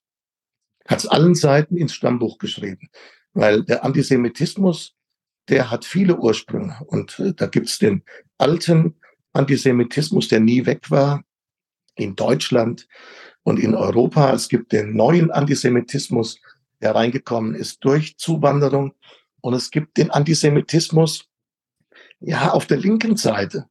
Hat 0.87 0.99
es 0.99 1.07
allen 1.07 1.35
Seiten 1.35 1.77
ins 1.77 1.93
Stammbuch 1.93 2.37
geschrieben. 2.37 2.89
Weil 3.33 3.63
der 3.63 3.83
Antisemitismus, 3.85 4.95
der 5.49 5.71
hat 5.71 5.85
viele 5.85 6.17
Ursprünge. 6.17 6.77
Und 6.87 7.19
äh, 7.19 7.33
da 7.33 7.47
gibt's 7.47 7.79
den 7.79 8.03
alten 8.37 8.95
Antisemitismus, 9.33 10.27
der 10.27 10.39
nie 10.39 10.65
weg 10.65 10.91
war, 10.91 11.23
in 11.95 12.15
Deutschland 12.15 12.87
und 13.43 13.59
in 13.59 13.75
Europa. 13.75 14.33
Es 14.33 14.49
gibt 14.49 14.71
den 14.71 14.95
neuen 14.95 15.31
Antisemitismus, 15.31 16.39
der 16.81 16.95
reingekommen 16.95 17.55
ist 17.55 17.83
durch 17.83 18.17
Zuwanderung. 18.17 18.93
Und 19.41 19.53
es 19.53 19.71
gibt 19.71 19.97
den 19.97 20.11
Antisemitismus, 20.11 21.27
ja, 22.19 22.51
auf 22.51 22.67
der 22.67 22.77
linken 22.77 23.17
Seite, 23.17 23.65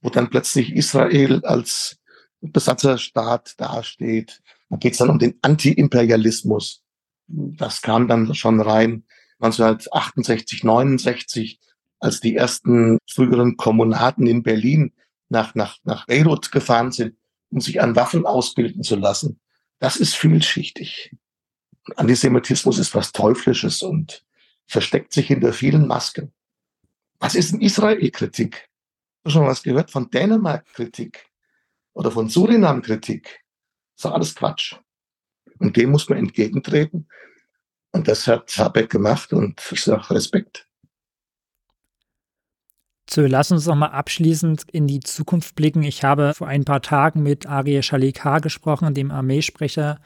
wo 0.00 0.08
dann 0.08 0.30
plötzlich 0.30 0.72
Israel 0.72 1.44
als 1.44 1.98
Besatzerstaat 2.40 3.60
dasteht. 3.60 4.40
Da 4.70 4.76
geht 4.76 4.92
es 4.92 4.98
dann 4.98 5.10
um 5.10 5.18
den 5.18 5.38
Anti-Imperialismus. 5.42 6.82
Das 7.26 7.82
kam 7.82 8.08
dann 8.08 8.34
schon 8.34 8.60
rein 8.60 9.04
1968, 9.40 10.64
69, 10.64 11.60
als 11.98 12.20
die 12.20 12.36
ersten 12.36 12.98
früheren 13.08 13.56
Kommunaten 13.56 14.26
in 14.26 14.42
Berlin 14.42 14.92
nach, 15.28 15.54
nach, 15.54 15.78
nach 15.84 16.06
Beirut 16.06 16.50
gefahren 16.52 16.92
sind, 16.92 17.16
um 17.50 17.60
sich 17.60 17.80
an 17.80 17.96
Waffen 17.96 18.26
ausbilden 18.26 18.82
zu 18.82 18.96
lassen. 18.96 19.40
Das 19.78 19.96
ist 19.96 20.14
vielschichtig. 20.14 21.16
Antisemitismus 21.96 22.78
ist 22.78 22.94
was 22.94 23.12
Teuflisches 23.12 23.82
und 23.82 24.24
versteckt 24.66 25.12
sich 25.12 25.28
hinter 25.28 25.52
vielen 25.52 25.86
Masken. 25.86 26.32
Was 27.18 27.34
ist 27.34 27.52
denn 27.52 27.60
Israel-Kritik? 27.60 28.68
Hast 29.24 29.24
du 29.24 29.30
schon 29.30 29.46
was 29.46 29.62
gehört 29.62 29.90
von 29.90 30.10
Dänemark-Kritik 30.10 31.26
oder 31.92 32.10
von 32.10 32.28
Surinam-Kritik? 32.28 33.44
Das 33.96 34.04
ist 34.04 34.10
alles 34.14 34.34
Quatsch. 34.34 34.76
Und 35.58 35.76
dem 35.76 35.90
muss 35.90 36.08
man 36.08 36.18
entgegentreten. 36.18 37.08
Und 37.92 38.08
das 38.08 38.26
hat 38.26 38.56
Habeck 38.56 38.90
gemacht 38.90 39.32
und 39.32 39.60
ich 39.70 39.82
sage 39.82 40.10
Respekt. 40.10 40.66
So, 43.12 43.22
lass 43.22 43.50
uns 43.50 43.66
noch 43.66 43.74
mal 43.74 43.88
abschließend 43.88 44.66
in 44.70 44.86
die 44.86 45.00
Zukunft 45.00 45.56
blicken. 45.56 45.82
Ich 45.82 46.04
habe 46.04 46.32
vor 46.32 46.46
ein 46.46 46.64
paar 46.64 46.80
Tagen 46.80 47.24
mit 47.24 47.44
Ariel 47.44 47.82
Shalikar 47.82 48.40
gesprochen, 48.40 48.94
dem 48.94 49.10
Armeesprecher 49.10 49.98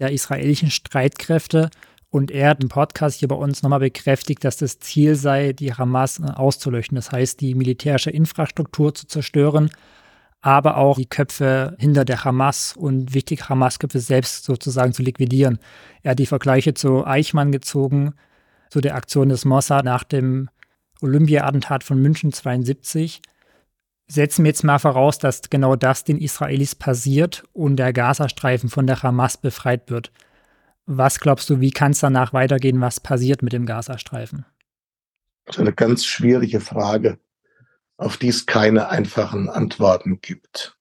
der 0.00 0.12
israelischen 0.12 0.70
Streitkräfte. 0.70 1.68
Und 2.08 2.30
er 2.30 2.48
hat 2.48 2.62
im 2.62 2.70
Podcast 2.70 3.18
hier 3.18 3.28
bei 3.28 3.36
uns 3.36 3.62
nochmal 3.62 3.80
bekräftigt, 3.80 4.44
dass 4.44 4.56
das 4.56 4.78
Ziel 4.78 5.14
sei, 5.14 5.52
die 5.52 5.74
Hamas 5.74 6.22
auszulöschen. 6.22 6.94
Das 6.94 7.12
heißt, 7.12 7.38
die 7.42 7.54
militärische 7.54 8.10
Infrastruktur 8.10 8.94
zu 8.94 9.06
zerstören, 9.06 9.70
aber 10.40 10.76
auch 10.76 10.96
die 10.96 11.06
Köpfe 11.06 11.76
hinter 11.78 12.04
der 12.04 12.24
Hamas 12.24 12.74
und 12.76 13.14
wichtige 13.14 13.48
Hamas-Köpfe 13.48 14.00
selbst 14.00 14.44
sozusagen 14.44 14.92
zu 14.92 15.02
liquidieren. 15.02 15.58
Er 16.02 16.12
hat 16.12 16.18
die 16.18 16.26
Vergleiche 16.26 16.74
zu 16.74 17.06
Eichmann 17.06 17.50
gezogen, 17.50 18.14
zu 18.70 18.80
der 18.80 18.94
Aktion 18.94 19.28
des 19.28 19.44
Mossad 19.44 19.84
nach 19.84 20.04
dem 20.04 20.48
Olympia-Attentat 21.00 21.84
von 21.84 22.00
München 22.00 22.32
72. 22.32 23.20
Setzen 24.06 24.44
wir 24.44 24.50
jetzt 24.50 24.64
mal 24.64 24.78
voraus, 24.78 25.18
dass 25.18 25.42
genau 25.50 25.76
das 25.76 26.04
den 26.04 26.18
Israelis 26.18 26.74
passiert 26.74 27.44
und 27.52 27.76
der 27.76 27.92
Gazastreifen 27.92 28.70
von 28.70 28.86
der 28.86 29.02
Hamas 29.02 29.36
befreit 29.36 29.90
wird. 29.90 30.12
Was 30.86 31.20
glaubst 31.20 31.50
du, 31.50 31.60
wie 31.60 31.70
kann 31.70 31.92
es 31.92 32.00
danach 32.00 32.32
weitergehen? 32.32 32.80
Was 32.80 33.00
passiert 33.00 33.42
mit 33.42 33.52
dem 33.52 33.66
Gazastreifen? 33.66 34.46
Das 35.44 35.56
ist 35.56 35.60
eine 35.60 35.74
ganz 35.74 36.04
schwierige 36.04 36.60
Frage, 36.60 37.18
auf 37.98 38.16
die 38.16 38.28
es 38.28 38.46
keine 38.46 38.88
einfachen 38.88 39.50
Antworten 39.50 40.20
gibt. 40.20 40.78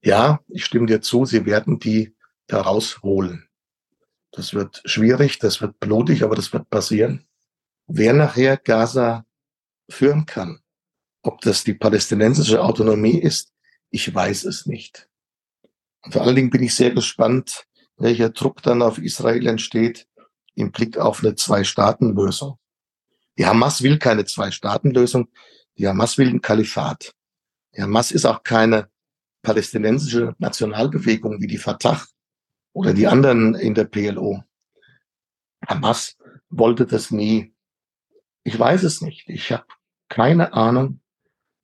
Ja, 0.00 0.40
ich 0.48 0.64
stimme 0.64 0.86
dir 0.86 1.02
zu, 1.02 1.26
sie 1.26 1.44
werden 1.44 1.78
die 1.78 2.16
da 2.46 2.62
rausholen. 2.62 3.48
Das 4.30 4.54
wird 4.54 4.82
schwierig, 4.84 5.38
das 5.38 5.60
wird 5.60 5.78
blutig, 5.78 6.22
aber 6.24 6.34
das 6.34 6.52
wird 6.52 6.70
passieren. 6.70 7.26
Wer 7.86 8.14
nachher 8.14 8.56
Gaza 8.56 9.26
führen 9.90 10.24
kann, 10.24 10.60
ob 11.22 11.40
das 11.42 11.64
die 11.64 11.74
palästinensische 11.74 12.62
Autonomie 12.62 13.18
ist, 13.18 13.52
ich 13.90 14.12
weiß 14.12 14.44
es 14.44 14.64
nicht. 14.66 15.08
Und 16.02 16.12
vor 16.12 16.22
allen 16.22 16.36
Dingen 16.36 16.50
bin 16.50 16.62
ich 16.62 16.74
sehr 16.74 16.92
gespannt, 16.92 17.66
welcher 17.96 18.30
Druck 18.30 18.62
dann 18.62 18.80
auf 18.80 18.98
Israel 18.98 19.46
entsteht 19.46 20.08
im 20.54 20.72
Blick 20.72 20.98
auf 20.98 21.22
eine 21.22 21.34
Zwei-Staaten-Lösung. 21.34 22.58
Die 23.38 23.46
Hamas 23.46 23.82
will 23.82 23.98
keine 23.98 24.24
Zwei-Staaten-Lösung. 24.24 25.28
Die 25.78 25.88
Hamas 25.88 26.18
will 26.18 26.28
ein 26.28 26.42
Kalifat. 26.42 27.14
Die 27.74 27.82
Hamas 27.82 28.12
ist 28.12 28.26
auch 28.26 28.42
keine 28.42 28.90
palästinensische 29.42 30.34
Nationalbewegung 30.38 31.40
wie 31.40 31.46
die 31.46 31.58
Fatah 31.58 32.02
oder 32.72 32.94
die 32.94 33.06
anderen 33.06 33.54
in 33.54 33.74
der 33.74 33.84
PLO. 33.84 34.44
Hamas 35.66 36.16
wollte 36.50 36.86
das 36.86 37.10
nie. 37.10 37.54
Ich 38.44 38.58
weiß 38.58 38.82
es 38.82 39.00
nicht. 39.00 39.28
Ich 39.28 39.50
habe 39.52 39.66
keine 40.08 40.52
Ahnung. 40.52 41.00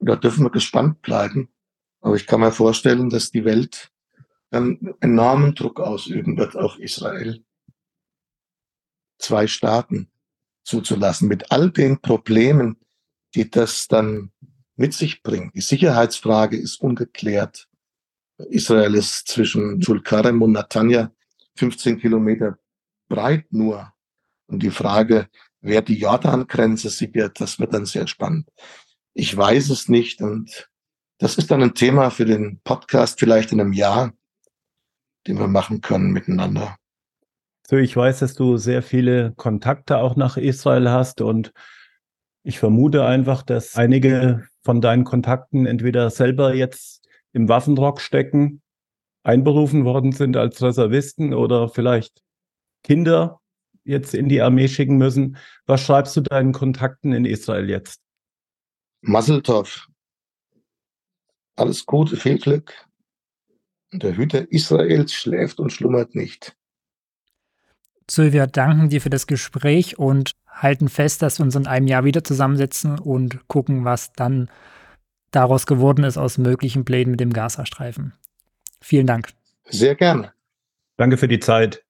Da 0.00 0.16
dürfen 0.16 0.44
wir 0.44 0.50
gespannt 0.50 1.02
bleiben. 1.02 1.52
Aber 2.00 2.14
ich 2.14 2.26
kann 2.26 2.40
mir 2.40 2.52
vorstellen, 2.52 3.10
dass 3.10 3.30
die 3.30 3.44
Welt 3.44 3.90
dann 4.50 4.94
enormen 5.00 5.54
Druck 5.54 5.80
ausüben 5.80 6.38
wird 6.38 6.56
auf 6.56 6.78
Israel, 6.78 7.44
zwei 9.18 9.46
Staaten 9.46 10.10
zuzulassen, 10.68 11.28
mit 11.28 11.50
all 11.50 11.70
den 11.70 12.00
Problemen, 12.00 12.76
die 13.34 13.50
das 13.50 13.88
dann 13.88 14.32
mit 14.76 14.94
sich 14.94 15.22
bringt. 15.22 15.54
Die 15.54 15.60
Sicherheitsfrage 15.60 16.56
ist 16.56 16.80
ungeklärt. 16.80 17.68
Israel 18.50 18.94
ist 18.94 19.28
zwischen 19.28 19.80
Tulkarem 19.80 20.40
und 20.42 20.52
Natanja 20.52 21.10
15 21.56 21.98
Kilometer 21.98 22.58
breit 23.08 23.46
nur. 23.50 23.92
Und 24.46 24.62
die 24.62 24.70
Frage, 24.70 25.28
wer 25.60 25.82
die 25.82 25.98
Jordan-Grenze 25.98 26.90
sichert, 26.90 27.40
das 27.40 27.58
wird 27.58 27.74
dann 27.74 27.86
sehr 27.86 28.06
spannend. 28.06 28.48
Ich 29.14 29.36
weiß 29.36 29.70
es 29.70 29.88
nicht 29.88 30.20
und 30.22 30.70
das 31.18 31.36
ist 31.36 31.50
dann 31.50 31.62
ein 31.62 31.74
Thema 31.74 32.10
für 32.10 32.24
den 32.24 32.60
Podcast 32.62 33.18
vielleicht 33.18 33.50
in 33.50 33.60
einem 33.60 33.72
Jahr 33.72 34.12
den 35.28 35.38
wir 35.38 35.46
machen 35.46 35.80
können 35.80 36.10
miteinander. 36.10 36.76
So, 37.70 37.76
ich 37.76 37.94
weiß, 37.94 38.20
dass 38.20 38.32
du 38.32 38.56
sehr 38.56 38.82
viele 38.82 39.34
Kontakte 39.36 39.98
auch 39.98 40.16
nach 40.16 40.38
Israel 40.38 40.88
hast 40.88 41.20
und 41.20 41.52
ich 42.42 42.58
vermute 42.58 43.04
einfach, 43.04 43.42
dass 43.42 43.76
einige 43.76 44.48
von 44.62 44.80
deinen 44.80 45.04
Kontakten 45.04 45.66
entweder 45.66 46.08
selber 46.08 46.54
jetzt 46.54 47.06
im 47.34 47.46
Waffenrock 47.50 48.00
stecken, 48.00 48.62
einberufen 49.22 49.84
worden 49.84 50.12
sind 50.12 50.38
als 50.38 50.62
Reservisten 50.62 51.34
oder 51.34 51.68
vielleicht 51.68 52.22
Kinder 52.84 53.42
jetzt 53.84 54.14
in 54.14 54.30
die 54.30 54.40
Armee 54.40 54.68
schicken 54.68 54.96
müssen. 54.96 55.36
Was 55.66 55.82
schreibst 55.82 56.16
du 56.16 56.22
deinen 56.22 56.52
Kontakten 56.52 57.12
in 57.12 57.26
Israel 57.26 57.68
jetzt? 57.68 58.00
Maseltov. 59.02 59.88
Alles 61.56 61.84
Gute, 61.84 62.16
viel 62.16 62.38
Glück. 62.38 62.72
Der 63.92 64.16
Hüter 64.16 64.50
Israels 64.50 65.12
schläft 65.12 65.60
und 65.60 65.70
schlummert 65.70 66.14
nicht. 66.14 66.56
So, 68.10 68.32
wir 68.32 68.46
danken 68.46 68.88
dir 68.88 69.00
für 69.00 69.10
das 69.10 69.26
Gespräch 69.26 69.98
und 69.98 70.32
halten 70.50 70.88
fest, 70.88 71.22
dass 71.22 71.38
wir 71.38 71.44
uns 71.44 71.54
in 71.56 71.66
einem 71.66 71.86
Jahr 71.86 72.04
wieder 72.04 72.24
zusammensetzen 72.24 72.98
und 72.98 73.46
gucken, 73.48 73.84
was 73.84 74.12
dann 74.12 74.48
daraus 75.30 75.66
geworden 75.66 76.04
ist 76.04 76.16
aus 76.16 76.38
möglichen 76.38 76.84
Plänen 76.84 77.10
mit 77.12 77.20
dem 77.20 77.32
Gazastreifen. 77.32 78.14
Vielen 78.80 79.06
Dank. 79.06 79.28
Sehr 79.64 79.94
gerne. 79.94 80.32
Danke 80.96 81.16
für 81.16 81.28
die 81.28 81.38
Zeit. 81.38 81.84